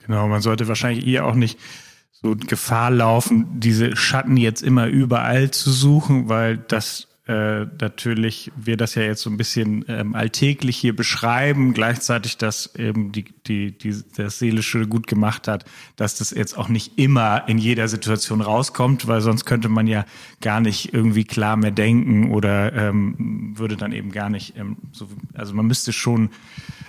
Genau, 0.06 0.28
man 0.28 0.41
sollte 0.41 0.67
wahrscheinlich 0.67 1.06
eher 1.06 1.26
auch 1.26 1.36
nicht 1.36 1.60
so 2.12 2.36
Gefahr 2.36 2.91
laufen, 2.91 3.60
diese 3.60 3.95
Schatten 3.95 4.38
jetzt 4.38 4.62
immer 4.62 4.88
überall 4.88 5.52
zu 5.52 5.71
suchen, 5.71 6.30
weil 6.30 6.58
das 6.58 7.08
äh, 7.32 7.67
natürlich 7.80 8.52
wir 8.58 8.76
das 8.76 8.96
ja 8.96 9.04
jetzt 9.04 9.22
so 9.22 9.30
ein 9.30 9.38
bisschen 9.38 9.86
ähm, 9.88 10.15
alltäglich 10.15 10.76
hier 10.76 10.94
beschreiben, 10.94 11.74
gleichzeitig, 11.74 12.38
dass 12.38 12.76
eben 12.76 13.13
die, 13.13 13.24
die, 13.48 13.72
die, 13.72 13.96
das 14.17 14.39
Seelische 14.39 14.86
gut 14.86 15.08
gemacht 15.08 15.48
hat, 15.48 15.63
dass 15.96 16.15
das 16.15 16.32
jetzt 16.32 16.58
auch 16.58 16.67
nicht 16.67 17.00
immer 17.00 17.48
in 17.48 17.58
jeder 17.58 17.88
Situation 17.88 18.41
rauskommt, 18.41 19.08
weil 19.08 19.22
sonst 19.22 19.46
könnte 19.46 19.70
man 19.70 19.88
ja 19.88 20.06
gar 20.41 20.60
nicht 20.60 20.94
irgendwie 20.94 21.24
klar 21.24 21.56
mehr 21.56 21.72
denken 21.72 22.32
oder 22.32 22.74
ähm, 22.74 23.54
würde 23.58 23.78
dann 23.78 23.94
eben 23.94 24.12
gar 24.12 24.30
nicht 24.30 24.58
ähm, 24.58 24.76
so, 24.91 25.08
also 25.34 25.54
man 25.54 25.67
müsste 25.67 25.94
schon 25.94 26.32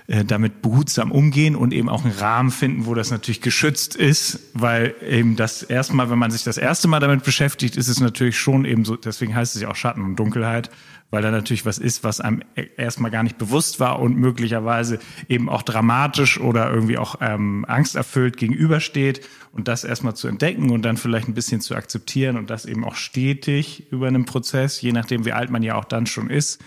äh, 0.08 0.24
damit 0.24 0.62
behutsam 0.62 1.12
umgehen 1.12 1.54
und 1.54 1.72
eben 1.72 1.88
auch 1.88 2.04
einen 2.04 2.14
Rahmen 2.14 2.50
finden, 2.50 2.86
wo 2.86 2.94
das 2.94 3.12
natürlich 3.12 3.40
geschützt 3.40 3.94
ist, 3.94 4.40
weil 4.52 4.96
eben 5.08 5.36
das 5.36 5.62
erstmal, 5.62 6.10
wenn 6.10 6.18
man 6.18 6.32
sich 6.32 6.42
das 6.42 6.58
erste 6.58 6.88
Mal 6.88 6.98
damit 6.98 7.22
beschäftigt, 7.22 7.76
ist 7.76 7.86
es 7.86 8.00
natürlich 8.00 8.36
schon 8.36 8.64
eben 8.64 8.84
so, 8.84 8.96
deswegen 8.96 9.34
heißt 9.34 9.54
es 9.54 9.62
ja 9.62 9.70
auch 9.70 9.76
Schatten 9.76 10.02
und 10.02 10.16
Dunkelheit, 10.32 10.70
weil 11.10 11.22
da 11.22 11.30
natürlich 11.30 11.66
was 11.66 11.78
ist, 11.78 12.04
was 12.04 12.20
einem 12.20 12.42
e-, 12.56 12.68
erstmal 12.76 13.10
gar 13.10 13.22
nicht 13.22 13.38
bewusst 13.38 13.80
war 13.80 14.00
und 14.00 14.16
möglicherweise 14.16 14.98
eben 15.28 15.48
auch 15.48 15.62
dramatisch 15.62 16.40
oder 16.40 16.72
irgendwie 16.72 16.98
auch 16.98 17.16
ähm, 17.20 17.64
angsterfüllt 17.68 18.36
gegenübersteht. 18.36 19.26
Und 19.52 19.68
das 19.68 19.84
erstmal 19.84 20.16
zu 20.16 20.28
entdecken 20.28 20.70
und 20.70 20.82
dann 20.82 20.96
vielleicht 20.96 21.28
ein 21.28 21.34
bisschen 21.34 21.60
zu 21.60 21.76
akzeptieren 21.76 22.38
und 22.38 22.48
das 22.48 22.64
eben 22.64 22.84
auch 22.84 22.94
stetig 22.94 23.92
über 23.92 24.08
einen 24.08 24.24
Prozess, 24.24 24.80
je 24.80 24.92
nachdem 24.92 25.26
wie 25.26 25.32
alt 25.32 25.50
man 25.50 25.62
ja 25.62 25.74
auch 25.74 25.84
dann 25.84 26.06
schon 26.06 26.30
ist, 26.30 26.64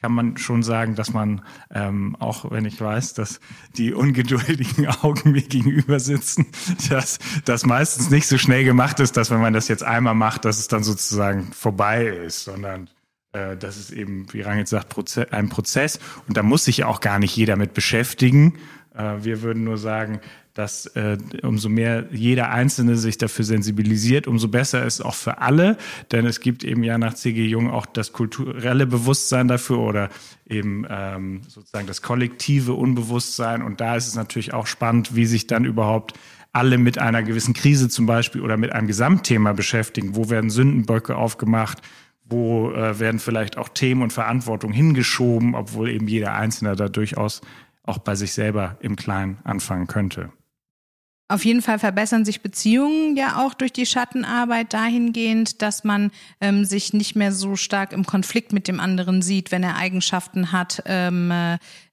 kann 0.00 0.12
man 0.12 0.36
schon 0.36 0.62
sagen, 0.62 0.94
dass 0.94 1.12
man, 1.12 1.42
ähm, 1.74 2.14
auch 2.20 2.52
wenn 2.52 2.64
ich 2.64 2.80
weiß, 2.80 3.14
dass 3.14 3.40
die 3.76 3.92
ungeduldigen 3.92 4.86
Augen 5.02 5.32
mir 5.32 5.42
gegenüber 5.42 5.98
sitzen, 5.98 6.46
dass 6.88 7.18
das 7.44 7.66
meistens 7.66 8.08
nicht 8.08 8.28
so 8.28 8.38
schnell 8.38 8.62
gemacht 8.62 9.00
ist, 9.00 9.16
dass 9.16 9.32
wenn 9.32 9.40
man 9.40 9.54
das 9.54 9.66
jetzt 9.66 9.82
einmal 9.82 10.14
macht, 10.14 10.44
dass 10.44 10.60
es 10.60 10.68
dann 10.68 10.84
sozusagen 10.84 11.52
vorbei 11.52 12.06
ist, 12.06 12.44
sondern 12.44 12.88
das 13.32 13.76
ist 13.76 13.90
eben, 13.90 14.26
wie 14.32 14.40
Rangit 14.40 14.68
sagt, 14.68 14.88
Proze 14.88 15.32
ein 15.32 15.48
Prozess. 15.48 16.00
Und 16.26 16.36
da 16.36 16.42
muss 16.42 16.64
sich 16.64 16.84
auch 16.84 17.00
gar 17.00 17.18
nicht 17.18 17.36
jeder 17.36 17.56
mit 17.56 17.74
beschäftigen. 17.74 18.54
Äh, 18.94 19.16
wir 19.22 19.42
würden 19.42 19.64
nur 19.64 19.78
sagen, 19.78 20.20
dass 20.54 20.86
äh, 20.86 21.16
umso 21.42 21.68
mehr 21.68 22.06
jeder 22.10 22.50
Einzelne 22.50 22.96
sich 22.96 23.16
dafür 23.16 23.44
sensibilisiert, 23.44 24.26
umso 24.26 24.48
besser 24.48 24.84
ist 24.84 25.00
auch 25.00 25.14
für 25.14 25.38
alle, 25.38 25.76
denn 26.10 26.26
es 26.26 26.40
gibt 26.40 26.64
eben 26.64 26.82
ja 26.82 26.98
nach 26.98 27.14
C.G. 27.14 27.46
Jung 27.46 27.70
auch 27.70 27.86
das 27.86 28.12
kulturelle 28.12 28.86
Bewusstsein 28.86 29.46
dafür 29.46 29.78
oder 29.78 30.08
eben 30.48 30.84
ähm, 30.90 31.42
sozusagen 31.46 31.86
das 31.86 32.02
kollektive 32.02 32.72
Unbewusstsein 32.72 33.62
und 33.62 33.80
da 33.80 33.94
ist 33.94 34.08
es 34.08 34.16
natürlich 34.16 34.52
auch 34.52 34.66
spannend, 34.66 35.14
wie 35.14 35.26
sich 35.26 35.46
dann 35.46 35.64
überhaupt 35.64 36.14
alle 36.52 36.76
mit 36.76 36.98
einer 36.98 37.22
gewissen 37.22 37.54
Krise 37.54 37.88
zum 37.88 38.06
Beispiel 38.06 38.40
oder 38.40 38.56
mit 38.56 38.72
einem 38.72 38.88
Gesamtthema 38.88 39.52
beschäftigen. 39.52 40.16
Wo 40.16 40.28
werden 40.28 40.50
Sündenböcke 40.50 41.14
aufgemacht? 41.14 41.82
Wo 42.28 42.70
äh, 42.70 42.98
werden 42.98 43.20
vielleicht 43.20 43.56
auch 43.56 43.68
Themen 43.68 44.02
und 44.02 44.12
Verantwortung 44.12 44.72
hingeschoben, 44.72 45.54
obwohl 45.54 45.88
eben 45.88 46.08
jeder 46.08 46.34
Einzelne 46.34 46.76
da 46.76 46.88
durchaus 46.88 47.40
auch 47.82 47.98
bei 47.98 48.14
sich 48.14 48.32
selber 48.32 48.76
im 48.80 48.96
Kleinen 48.96 49.38
anfangen 49.44 49.86
könnte. 49.86 50.30
Auf 51.30 51.44
jeden 51.44 51.60
Fall 51.60 51.78
verbessern 51.78 52.24
sich 52.24 52.40
Beziehungen 52.40 53.14
ja 53.14 53.44
auch 53.44 53.52
durch 53.52 53.72
die 53.72 53.84
Schattenarbeit 53.84 54.72
dahingehend, 54.72 55.60
dass 55.60 55.84
man 55.84 56.10
ähm, 56.40 56.64
sich 56.64 56.94
nicht 56.94 57.16
mehr 57.16 57.32
so 57.32 57.54
stark 57.54 57.92
im 57.92 58.06
Konflikt 58.06 58.54
mit 58.54 58.66
dem 58.66 58.80
anderen 58.80 59.20
sieht, 59.20 59.52
wenn 59.52 59.62
er 59.62 59.76
Eigenschaften 59.76 60.52
hat, 60.52 60.82
ähm, 60.86 61.30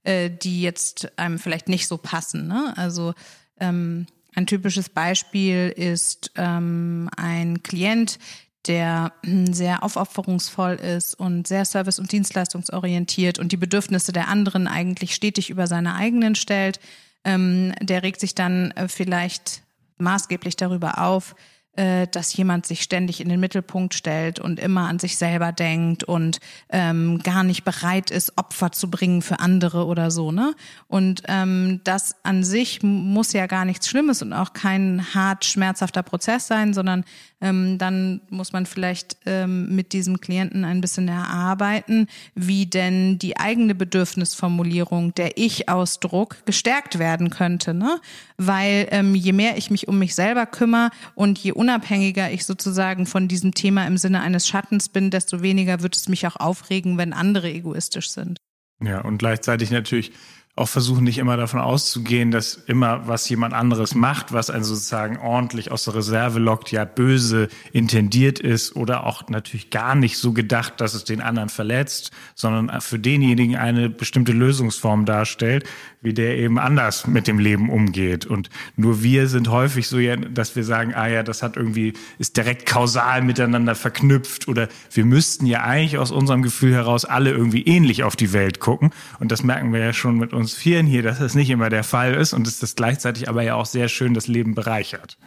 äh, 0.03 0.29
die 0.29 0.61
jetzt 0.61 1.19
einem 1.19 1.37
vielleicht 1.37 1.67
nicht 1.67 1.87
so 1.87 1.97
passen. 1.97 2.47
Ne? 2.47 2.73
Also 2.77 3.13
ähm, 3.59 4.07
ein 4.35 4.47
typisches 4.47 4.87
Beispiel 4.87 5.73
ist 5.75 6.31
ähm, 6.35 7.09
ein 7.17 7.61
Klient, 7.61 8.19
der 8.67 9.13
sehr 9.23 9.83
aufopferungsvoll 9.83 10.75
ist 10.75 11.13
und 11.13 11.47
sehr 11.47 11.65
service- 11.65 11.99
und 11.99 12.11
dienstleistungsorientiert 12.11 13.39
und 13.39 13.51
die 13.51 13.57
Bedürfnisse 13.57 14.11
der 14.11 14.27
anderen 14.27 14.67
eigentlich 14.67 15.13
stetig 15.15 15.49
über 15.49 15.67
seine 15.67 15.95
eigenen 15.95 16.35
stellt 16.35 16.79
ähm, 17.25 17.73
der 17.81 18.03
regt 18.03 18.21
sich 18.21 18.35
dann 18.35 18.71
äh, 18.71 18.87
vielleicht 18.87 19.63
maßgeblich 19.97 20.55
darüber 20.55 20.99
auf, 20.99 21.35
äh, 21.75 22.07
dass 22.07 22.35
jemand 22.35 22.65
sich 22.65 22.81
ständig 22.81 23.21
in 23.21 23.29
den 23.29 23.39
Mittelpunkt 23.39 23.93
stellt 23.93 24.39
und 24.39 24.59
immer 24.59 24.87
an 24.87 24.99
sich 24.99 25.17
selber 25.17 25.51
denkt 25.51 26.03
und 26.03 26.39
ähm, 26.69 27.19
gar 27.23 27.43
nicht 27.43 27.63
bereit 27.63 28.11
ist, 28.11 28.37
Opfer 28.37 28.71
zu 28.71 28.89
bringen 28.89 29.21
für 29.21 29.39
andere 29.39 29.85
oder 29.85 30.11
so, 30.11 30.31
ne? 30.31 30.53
Und 30.87 31.23
ähm, 31.27 31.81
das 31.83 32.15
an 32.23 32.43
sich 32.43 32.81
muss 32.83 33.33
ja 33.33 33.47
gar 33.47 33.65
nichts 33.65 33.89
Schlimmes 33.89 34.21
und 34.21 34.33
auch 34.33 34.53
kein 34.53 35.05
hart 35.13 35.45
schmerzhafter 35.45 36.03
Prozess 36.03 36.47
sein, 36.47 36.73
sondern 36.73 37.03
ähm, 37.41 37.77
dann 37.77 38.21
muss 38.29 38.53
man 38.53 38.65
vielleicht 38.65 39.17
ähm, 39.25 39.75
mit 39.75 39.93
diesem 39.93 40.21
Klienten 40.21 40.63
ein 40.63 40.81
bisschen 40.81 41.07
erarbeiten, 41.07 42.07
wie 42.33 42.65
denn 42.65 43.19
die 43.19 43.37
eigene 43.37 43.75
Bedürfnisformulierung, 43.75 45.13
der 45.15 45.37
Ich-Ausdruck 45.37 46.45
gestärkt 46.45 46.97
werden 46.97 47.29
könnte, 47.29 47.73
ne? 47.73 47.99
Weil 48.37 48.87
ähm, 48.91 49.15
je 49.15 49.33
mehr 49.33 49.57
ich 49.57 49.69
mich 49.69 49.87
um 49.87 49.99
mich 49.99 50.15
selber 50.15 50.45
kümmere 50.45 50.89
und 51.13 51.37
je 51.37 51.51
unabhängiger 51.65 52.31
ich 52.31 52.45
sozusagen 52.45 53.07
von 53.07 53.27
diesem 53.27 53.55
Thema 53.55 53.87
im 53.87 53.97
Sinne 53.97 54.21
eines 54.21 54.47
Schattens 54.47 54.87
bin, 54.87 55.09
desto 55.09 55.41
weniger 55.41 55.81
wird 55.81 55.95
es 55.95 56.07
mich 56.07 56.27
auch 56.27 56.35
aufregen, 56.35 56.99
wenn 56.99 57.11
andere 57.11 57.51
egoistisch 57.51 58.11
sind. 58.11 58.37
Ja, 58.83 59.01
und 59.01 59.17
gleichzeitig 59.17 59.71
natürlich 59.71 60.11
auch 60.57 60.69
versuchen 60.69 61.03
nicht 61.03 61.17
immer 61.17 61.35
davon 61.35 61.59
auszugehen, 61.59 62.31
dass 62.31 62.55
immer 62.55 63.07
was 63.07 63.27
jemand 63.27 63.53
anderes 63.53 63.93
macht, 63.93 64.31
was 64.31 64.49
einen 64.49 64.63
sozusagen 64.63 65.17
ordentlich 65.17 65.69
aus 65.69 65.83
der 65.83 65.95
Reserve 65.95 66.39
lockt, 66.39 66.71
ja 66.71 66.85
böse 66.85 67.49
intendiert 67.73 68.39
ist 68.39 68.73
oder 68.77 69.05
auch 69.05 69.27
natürlich 69.27 69.69
gar 69.69 69.95
nicht 69.95 70.17
so 70.17 70.31
gedacht, 70.31 70.79
dass 70.79 70.93
es 70.93 71.03
den 71.03 71.19
anderen 71.19 71.49
verletzt, 71.49 72.11
sondern 72.35 72.79
für 72.79 72.99
denjenigen 72.99 73.57
eine 73.57 73.89
bestimmte 73.89 74.31
Lösungsform 74.31 75.05
darstellt, 75.05 75.65
wie 76.01 76.13
der 76.13 76.37
eben 76.37 76.57
anders 76.57 77.05
mit 77.05 77.27
dem 77.27 77.39
Leben 77.39 77.69
umgeht. 77.69 78.25
Und 78.25 78.49
nur 78.77 79.03
wir 79.03 79.27
sind 79.27 79.49
häufig 79.49 79.89
so, 79.89 79.97
dass 80.31 80.55
wir 80.55 80.63
sagen, 80.63 80.93
ah 80.93 81.07
ja, 81.07 81.23
das 81.23 81.43
hat 81.43 81.57
irgendwie, 81.57 81.93
ist 82.17 82.37
direkt 82.37 82.65
kausal 82.65 83.23
miteinander 83.23 83.75
verknüpft 83.75 84.47
oder 84.47 84.69
wir 84.93 85.03
müssten 85.03 85.47
ja 85.47 85.63
eigentlich 85.63 85.97
aus 85.97 86.11
unserem 86.11 86.43
Gefühl 86.43 86.73
heraus 86.73 87.03
alle 87.03 87.31
irgendwie 87.31 87.63
ähnlich 87.63 88.03
auf 88.03 88.15
die 88.15 88.31
Welt 88.31 88.61
gucken. 88.61 88.91
Und 89.19 89.33
das 89.33 89.43
merken 89.43 89.73
wir 89.73 89.81
ja 89.81 89.91
schon 89.91 90.17
mit 90.17 90.31
uns 90.31 90.44
Vieren 90.53 90.85
hier, 90.85 91.01
dass 91.01 91.19
das 91.19 91.35
nicht 91.35 91.49
immer 91.49 91.69
der 91.69 91.83
Fall 91.83 92.13
ist 92.13 92.33
und 92.33 92.45
dass 92.45 92.59
das 92.59 92.75
gleichzeitig 92.75 93.27
aber 93.27 93.41
ja 93.41 93.55
auch 93.55 93.65
sehr 93.65 93.89
schön 93.89 94.13
das 94.13 94.27
Leben 94.27 94.53
bereichert. 94.55 95.17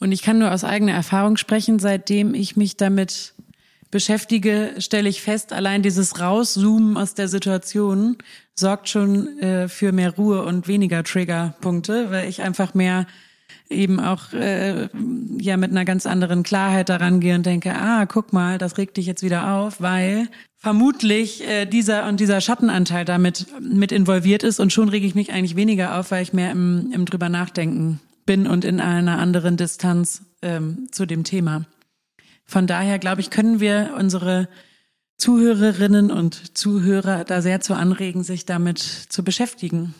Und 0.00 0.10
ich 0.10 0.22
kann 0.22 0.38
nur 0.38 0.50
aus 0.50 0.64
eigener 0.64 0.92
Erfahrung 0.92 1.36
sprechen, 1.36 1.78
seitdem 1.78 2.34
ich 2.34 2.56
mich 2.56 2.76
damit 2.76 3.34
beschäftige, 3.92 4.74
stelle 4.78 5.08
ich 5.08 5.22
fest, 5.22 5.52
allein 5.52 5.82
dieses 5.82 6.18
Rauszoomen 6.18 6.96
aus 6.96 7.14
der 7.14 7.28
Situation 7.28 8.16
sorgt 8.54 8.88
schon 8.88 9.38
äh, 9.38 9.68
für 9.68 9.92
mehr 9.92 10.16
Ruhe 10.16 10.42
und 10.42 10.66
weniger 10.66 11.04
Triggerpunkte, 11.04 12.10
weil 12.10 12.28
ich 12.28 12.42
einfach 12.42 12.74
mehr 12.74 13.06
eben 13.68 14.00
auch 14.00 14.32
äh, 14.32 14.88
ja 15.38 15.56
mit 15.56 15.70
einer 15.70 15.84
ganz 15.84 16.06
anderen 16.06 16.42
Klarheit 16.42 16.88
daran 16.88 17.20
gehe 17.20 17.34
und 17.34 17.46
denke, 17.46 17.74
ah, 17.74 18.06
guck 18.06 18.32
mal, 18.32 18.58
das 18.58 18.78
regt 18.78 18.96
dich 18.96 19.06
jetzt 19.06 19.22
wieder 19.22 19.54
auf, 19.54 19.80
weil 19.80 20.28
vermutlich 20.56 21.46
äh, 21.48 21.66
dieser 21.66 22.06
und 22.08 22.20
dieser 22.20 22.40
Schattenanteil 22.40 23.04
damit 23.04 23.46
mit 23.60 23.92
involviert 23.92 24.42
ist 24.42 24.60
und 24.60 24.72
schon 24.72 24.88
rege 24.88 25.06
ich 25.06 25.14
mich 25.14 25.32
eigentlich 25.32 25.56
weniger 25.56 25.98
auf, 25.98 26.10
weil 26.10 26.22
ich 26.22 26.32
mehr 26.32 26.52
im, 26.52 26.90
im 26.92 27.04
drüber 27.04 27.28
nachdenken 27.28 28.00
bin 28.26 28.46
und 28.46 28.64
in 28.64 28.80
einer 28.80 29.18
anderen 29.18 29.56
Distanz 29.56 30.22
ähm, 30.42 30.88
zu 30.92 31.06
dem 31.06 31.24
Thema. 31.24 31.66
von 32.46 32.66
daher, 32.66 32.98
glaube 32.98 33.20
ich, 33.20 33.30
können 33.30 33.60
wir 33.60 33.94
unsere 33.98 34.48
Zuhörerinnen 35.16 36.10
und 36.10 36.58
Zuhörer 36.58 37.24
da 37.24 37.42
sehr 37.42 37.60
zu 37.60 37.74
anregen, 37.74 38.24
sich 38.24 38.44
damit 38.44 38.78
zu 38.80 39.22
beschäftigen. 39.22 39.94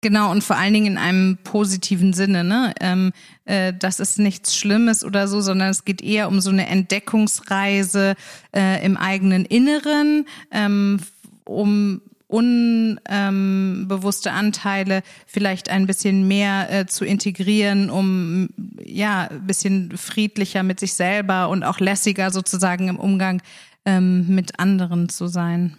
Genau, 0.00 0.30
und 0.30 0.44
vor 0.44 0.56
allen 0.56 0.74
Dingen 0.74 0.86
in 0.86 0.98
einem 0.98 1.38
positiven 1.42 2.12
Sinne, 2.12 2.44
ne? 2.44 2.72
Ähm, 2.80 3.12
äh, 3.46 3.72
das 3.76 3.98
ist 3.98 4.20
nichts 4.20 4.56
Schlimmes 4.56 5.04
oder 5.04 5.26
so, 5.26 5.40
sondern 5.40 5.70
es 5.70 5.84
geht 5.84 6.02
eher 6.02 6.28
um 6.28 6.40
so 6.40 6.50
eine 6.50 6.68
Entdeckungsreise 6.68 8.14
äh, 8.54 8.84
im 8.84 8.96
eigenen 8.96 9.44
Inneren, 9.44 10.26
ähm, 10.52 11.00
um 11.44 12.00
unbewusste 12.28 14.28
ähm, 14.28 14.34
Anteile 14.34 15.02
vielleicht 15.26 15.70
ein 15.70 15.86
bisschen 15.86 16.28
mehr 16.28 16.70
äh, 16.70 16.86
zu 16.86 17.04
integrieren, 17.04 17.90
um 17.90 18.50
ja 18.84 19.28
ein 19.28 19.46
bisschen 19.46 19.96
friedlicher 19.96 20.62
mit 20.62 20.78
sich 20.78 20.94
selber 20.94 21.48
und 21.48 21.64
auch 21.64 21.80
lässiger 21.80 22.30
sozusagen 22.30 22.88
im 22.88 23.00
Umgang 23.00 23.42
ähm, 23.84 24.32
mit 24.32 24.60
anderen 24.60 25.08
zu 25.08 25.26
sein. 25.26 25.76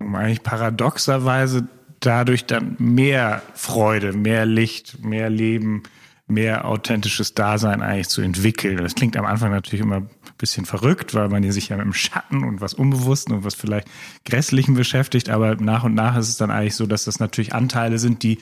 Eigentlich 0.00 0.42
paradoxerweise 0.42 1.68
dadurch 2.00 2.46
dann 2.46 2.76
mehr 2.78 3.42
Freude, 3.54 4.12
mehr 4.12 4.46
Licht, 4.46 5.04
mehr 5.04 5.30
Leben, 5.30 5.82
mehr 6.26 6.64
authentisches 6.64 7.34
Dasein 7.34 7.82
eigentlich 7.82 8.08
zu 8.08 8.22
entwickeln. 8.22 8.78
Das 8.78 8.94
klingt 8.94 9.16
am 9.16 9.26
Anfang 9.26 9.50
natürlich 9.50 9.84
immer 9.84 9.96
ein 9.96 10.10
bisschen 10.38 10.64
verrückt, 10.64 11.14
weil 11.14 11.28
man 11.28 11.50
sich 11.50 11.68
ja 11.68 11.76
mit 11.76 11.84
dem 11.84 11.92
Schatten 11.92 12.44
und 12.44 12.60
was 12.60 12.74
Unbewussten 12.74 13.34
und 13.34 13.44
was 13.44 13.54
vielleicht 13.54 13.88
Grässlichen 14.24 14.74
beschäftigt, 14.74 15.28
aber 15.28 15.56
nach 15.56 15.84
und 15.84 15.94
nach 15.94 16.16
ist 16.16 16.28
es 16.28 16.36
dann 16.36 16.50
eigentlich 16.50 16.76
so, 16.76 16.86
dass 16.86 17.04
das 17.04 17.20
natürlich 17.20 17.52
Anteile 17.52 17.98
sind, 17.98 18.22
die 18.22 18.38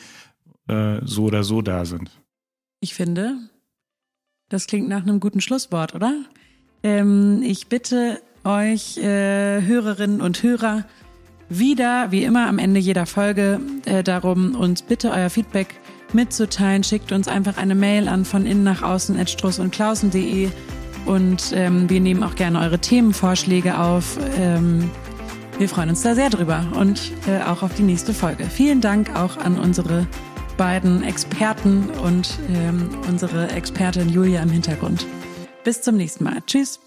äh, 0.68 1.00
so 1.02 1.24
oder 1.24 1.42
so 1.44 1.62
da 1.62 1.84
sind. 1.84 2.10
Ich 2.80 2.94
finde, 2.94 3.36
das 4.48 4.66
klingt 4.66 4.88
nach 4.88 5.02
einem 5.02 5.18
guten 5.18 5.40
Schlusswort, 5.40 5.94
oder? 5.94 6.14
Ähm, 6.82 7.42
ich 7.42 7.66
bitte 7.66 8.20
euch, 8.44 8.98
äh, 8.98 9.62
Hörerinnen 9.62 10.20
und 10.20 10.42
Hörer, 10.42 10.84
wieder, 11.48 12.10
wie 12.10 12.24
immer 12.24 12.46
am 12.46 12.58
Ende 12.58 12.80
jeder 12.80 13.06
Folge, 13.06 13.60
äh, 13.86 14.02
darum, 14.02 14.54
uns 14.54 14.82
bitte 14.82 15.10
euer 15.10 15.30
Feedback 15.30 15.80
mitzuteilen. 16.12 16.84
Schickt 16.84 17.12
uns 17.12 17.28
einfach 17.28 17.56
eine 17.56 17.74
Mail 17.74 18.08
an 18.08 18.24
von 18.24 18.46
innen 18.46 18.64
nach 18.64 18.82
außen 18.82 19.18
at 19.18 19.30
struss 19.30 19.58
und 19.58 19.72
klausen.de 19.72 20.50
und 21.06 21.52
ähm, 21.54 21.88
wir 21.88 22.00
nehmen 22.00 22.22
auch 22.22 22.34
gerne 22.34 22.60
eure 22.60 22.78
Themenvorschläge 22.78 23.78
auf. 23.78 24.18
Ähm, 24.38 24.90
wir 25.58 25.68
freuen 25.68 25.90
uns 25.90 26.02
da 26.02 26.14
sehr 26.14 26.30
drüber 26.30 26.64
und 26.78 27.12
äh, 27.26 27.42
auch 27.42 27.62
auf 27.62 27.74
die 27.74 27.82
nächste 27.82 28.14
Folge. 28.14 28.44
Vielen 28.44 28.80
Dank 28.80 29.16
auch 29.16 29.36
an 29.38 29.58
unsere 29.58 30.06
beiden 30.56 31.02
Experten 31.02 31.88
und 32.02 32.38
ähm, 32.52 32.90
unsere 33.08 33.50
Expertin 33.50 34.08
Julia 34.08 34.42
im 34.42 34.50
Hintergrund. 34.50 35.06
Bis 35.64 35.82
zum 35.82 35.96
nächsten 35.96 36.24
Mal. 36.24 36.42
Tschüss. 36.46 36.80